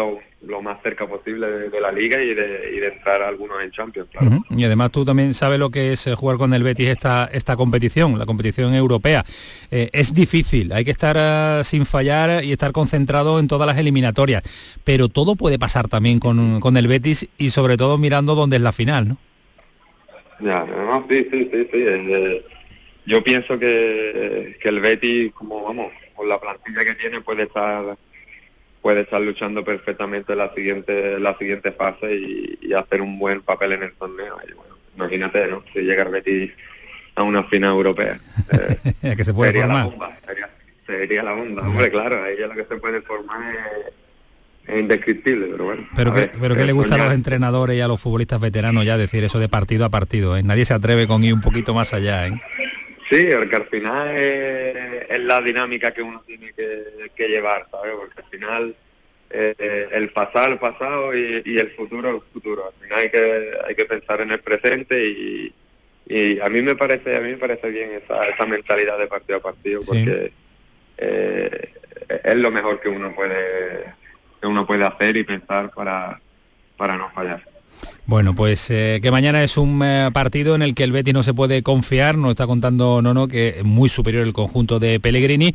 [0.47, 4.09] lo, más cerca posible de, la liga y de, entrar a algunos en Champions.
[4.51, 7.57] Y además tú también sabes lo que es eh, jugar con el Betis esta, esta
[7.57, 9.25] competición, la competición europea.
[9.71, 13.79] Eh, es difícil, hay que estar eh, sin fallar y estar concentrado en todas las
[13.79, 14.43] eliminatorias,
[14.85, 18.63] pero todo puede pasar también con, con el Betis y sobre todo mirando dónde es
[18.63, 19.19] la final, ¿no?
[20.41, 20.67] Ya,
[21.09, 22.43] sí, sí, sí, sí.
[23.07, 27.97] yo pienso que, que el Betis, como vamos, con la plantilla que tiene, puede estar
[28.83, 33.83] puede estar luchando perfectamente la siguiente la siguiente fase y, hacer un buen papel en
[33.83, 34.39] el torneo.
[34.97, 35.63] imagínate, ¿no?
[35.75, 36.51] Si llega Betis
[37.15, 38.21] a una final europea.
[39.03, 39.85] Eh, que se puede sería formar.
[39.85, 40.19] La bomba,
[40.87, 41.63] sería, la bomba.
[41.63, 43.43] Hombre, claro, ahí ya lo que se puede formar
[44.67, 45.89] es, indescriptible, pero bueno.
[45.97, 48.97] Pero, que, pero ¿qué le gusta a los entrenadores y a los futbolistas veteranos ya
[48.97, 50.37] decir eso de partido a partido?
[50.37, 50.43] ¿eh?
[50.45, 52.41] Nadie se atreve con ir un poquito más allá, ¿eh?
[53.13, 57.93] Sí, porque al final es, la dinámica que uno tiene que, llevar, ¿sabes?
[57.95, 58.77] Porque al final
[59.29, 62.69] eh, el pasado el pasado y, el futuro el futuro.
[62.69, 65.55] Al final hay que, hay que pensar en el presente y,
[66.41, 69.43] a mí me parece a mí me parece bien esa, esa mentalidad de partido a
[69.43, 70.33] partido porque
[70.99, 71.71] eh,
[72.25, 73.95] es lo mejor que uno puede
[74.41, 76.21] que uno puede hacer y pensar para,
[76.77, 77.52] para no fallar.
[78.05, 81.23] Bueno, pues eh, que mañana es un eh, partido en el que el Betis no
[81.23, 85.55] se puede confiar, nos está contando Nono que es muy superior el conjunto de Pellegrini,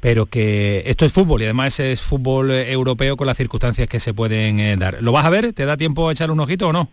[0.00, 3.98] pero que esto es fútbol y además es fútbol eh, europeo con las circunstancias que
[4.00, 5.02] se pueden dar.
[5.02, 5.52] ¿Lo vas a ver?
[5.52, 6.88] ¿Te da tiempo a echar un ojito o no?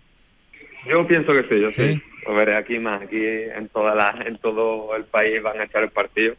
[0.89, 2.01] Yo pienso que sí, yo sí.
[2.27, 5.83] Lo veré aquí más, aquí en toda la, en todo el país van a echar
[5.83, 6.35] el partido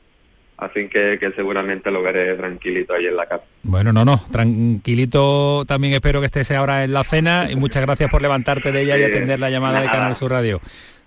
[0.59, 3.45] así que, seguramente lo veré tranquilito ahí en la casa.
[3.63, 8.11] Bueno, no, no, tranquilito también espero que estés ahora en la cena y muchas gracias
[8.11, 10.61] por levantarte de ella y atender la llamada de Canal Sur Radio.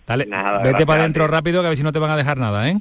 [0.08, 0.28] Dale,
[0.64, 2.80] vete para adentro rápido que a ver si no te van a dejar nada, ¿eh?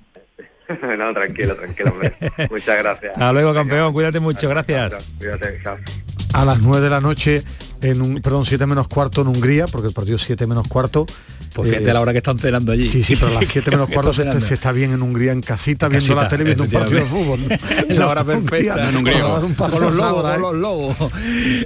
[0.99, 2.14] no, tranquilo, tranquilo, hombre.
[2.51, 3.12] Muchas gracias.
[3.12, 4.97] Hasta luego, campeón, cuídate mucho, gracias.
[5.19, 5.77] Cuídate, chao.
[6.35, 7.43] A las 9 de la noche,
[7.83, 11.07] en un, perdón, 7 menos cuarto en Hungría, porque el partido es 7 menos cuarto,
[11.53, 12.88] pues fíjate la hora que están cenando allí.
[12.88, 15.88] Sí, sí, pero a las 7 menos cuarto se, está bien en Hungría en casita,
[15.88, 17.40] viendo la tele, viendo un partido de fútbol.
[17.88, 18.88] la hora perfecta.
[18.88, 19.22] En Hungría.
[19.22, 20.96] Con los lobos, con los lobos.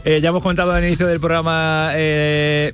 [0.05, 2.73] Eh, ya hemos contado al inicio del programa eh,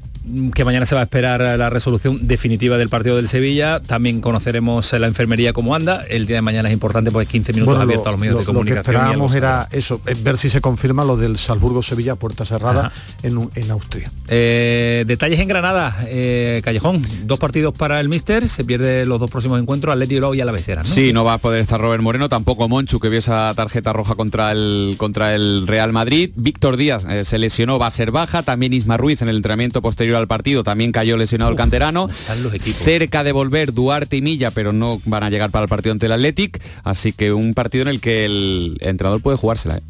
[0.55, 3.81] que mañana se va a esperar la resolución definitiva del partido del Sevilla.
[3.81, 6.03] También conoceremos la enfermería cómo anda.
[6.09, 8.79] El día de mañana es importante, pues 15 minutos abiertos a los medios de comunicación.
[8.79, 13.49] Lo que esperábamos era eso, ver si se confirma lo del Salzburgo-Sevilla puerta cerrada en,
[13.55, 14.11] en, Austria.
[14.29, 19.31] Eh, detalles en Granada, eh, Callejón, dos partidos para el Mister, se pierde los dos
[19.31, 20.89] próximos encuentros, Atleti y y a la becera, ¿no?
[20.89, 24.15] Sí, no va a poder estar Robert Moreno, tampoco Monchu, que vio esa tarjeta roja
[24.15, 26.31] contra el, contra el Real Madrid.
[26.35, 29.81] Víctor Díaz eh, se lesionó, va a ser baja, también Isma Ruiz en el entrenamiento
[29.81, 32.09] posterior al partido, también cayó lesionado el canterano.
[32.09, 36.07] Cerca de volver Duarte y Milla, pero no van a llegar para el partido ante
[36.07, 39.79] el Athletic, así que un partido en el que el entrenador puede jugársela.
[39.79, 39.83] ¿eh?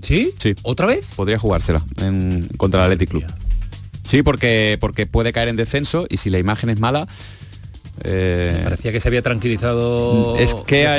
[0.00, 0.34] ¿Sí?
[0.38, 0.54] Sí.
[0.62, 1.12] ¿Otra vez?
[1.16, 3.24] Podría jugársela en, contra el Athletic Club.
[4.04, 7.08] Sí, porque, porque puede caer en descenso y si la imagen es mala,
[8.04, 10.98] eh, parecía que se había tranquilizado es que ha,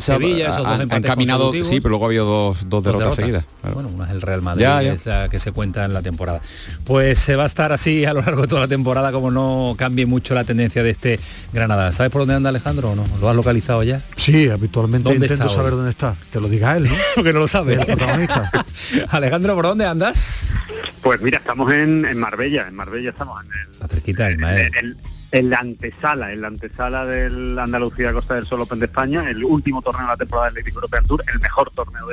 [0.00, 4.10] Sevilla, han, caminado sí pero luego ha habido dos, dos, derrotas, seguidas bueno una es
[4.10, 6.40] el Real Madrid ya, que se cuenta en la temporada.
[6.84, 9.74] Pues se va a estar así a lo largo de toda la temporada como no
[9.76, 11.20] cambie mucho la tendencia de este
[11.52, 11.92] Granada.
[11.92, 13.04] ¿sabes por dónde anda Alejandro o no?
[13.20, 14.00] ¿lo has localizado ya?
[14.16, 16.16] sí habitualmente intento saber dónde está.
[16.32, 16.90] Que lo diga él ¿no?
[17.14, 17.78] porque no lo sabe.
[19.08, 20.54] Alejandro ¿por dónde andas?
[21.02, 24.40] pues mira estamos en, en Marbella en Marbella estamos en el, la cerquita de el,
[24.40, 24.96] en
[25.32, 29.80] la antesala, en la antesala del Andalucía Costa del Sol Open de España, el último
[29.82, 32.06] torneo de la temporada del Ladies European Tour, el mejor torneo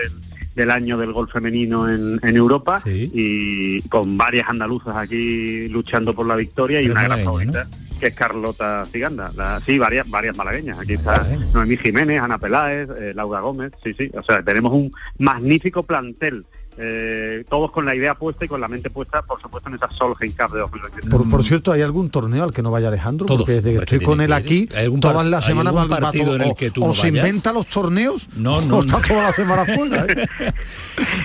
[0.55, 6.35] del, año del golf femenino en, Europa y con varias andaluzas aquí luchando por la
[6.35, 7.67] victoria y una gran favorita
[7.99, 9.31] que es Carlota Ciganda.
[9.65, 10.79] sí, varias, varias malagueñas.
[10.79, 14.11] Aquí está Noemí Jiménez, Ana Peláez, eh, Laura Gómez, sí, sí.
[14.13, 16.45] O sea, tenemos un magnífico plantel
[16.77, 19.89] eh, todos con la idea puesta y con la mente puesta, por supuesto, en esa
[19.91, 21.09] Solheim Cup de 2023.
[21.09, 23.25] Por, por cierto, ¿hay algún torneo al que no vaya Alejandro?
[23.25, 24.69] porque desde que estoy con él aquí,
[24.99, 28.77] todas las semanas va, en el que tú o, se inventa los torneos no, no,
[28.77, 30.05] o está toda la semana fuera.
[30.05, 30.27] ¿eh?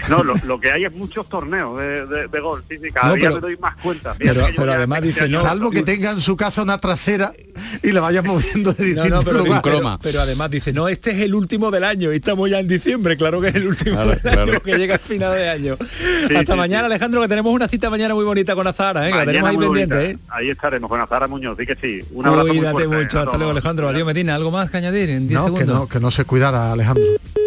[0.08, 3.40] no, lo, que hay es muchos torneos de, de, gol, sí, sí, cada día me
[3.40, 4.14] doy más cuenta.
[4.18, 7.32] pero, además dice, no, salvo que tenga en su casa una trasera
[7.82, 9.80] y le vaya moviendo de distintos pero, lugares.
[10.02, 13.16] Pero, además dice, no, este es el último del año y estamos ya en diciembre,
[13.16, 15.76] claro que es el último del año que llega al final de año.
[16.36, 19.12] Hasta mañana, Alejandro, que tenemos una cita mañana muy bonita con Azara, ¿eh?
[19.12, 20.10] que la tenemos ahí pendiente.
[20.10, 20.18] ¿eh?
[20.28, 22.04] Ahí estaremos con Azara Muñoz, sí que sí.
[22.12, 23.88] Un abrazo Cuídate mucho, hasta luego Alejandro.
[23.88, 25.66] Adiós Medina, ¿algo más que añadir en 10 no, segundos?
[25.66, 27.04] Que no, que no se cuidara Alejandro.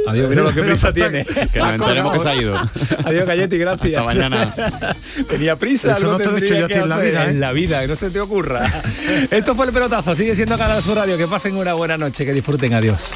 [0.07, 1.25] Adiós, mira lo que prisa tiene.
[1.25, 2.55] Que nos enteremos que se ha ido.
[3.05, 4.01] Adiós, Galletti, gracias.
[4.01, 4.53] Hasta mañana.
[5.29, 7.29] Tenía prisa, Eso no te lo he dicho yo a ti en la vida, ¿eh?
[7.29, 8.69] En la vida, que no se te ocurra.
[9.31, 11.17] Esto fue el pelotazo, sigue siendo Canal Sur Radio.
[11.17, 13.13] Que pasen una buena noche, que disfruten, adiós.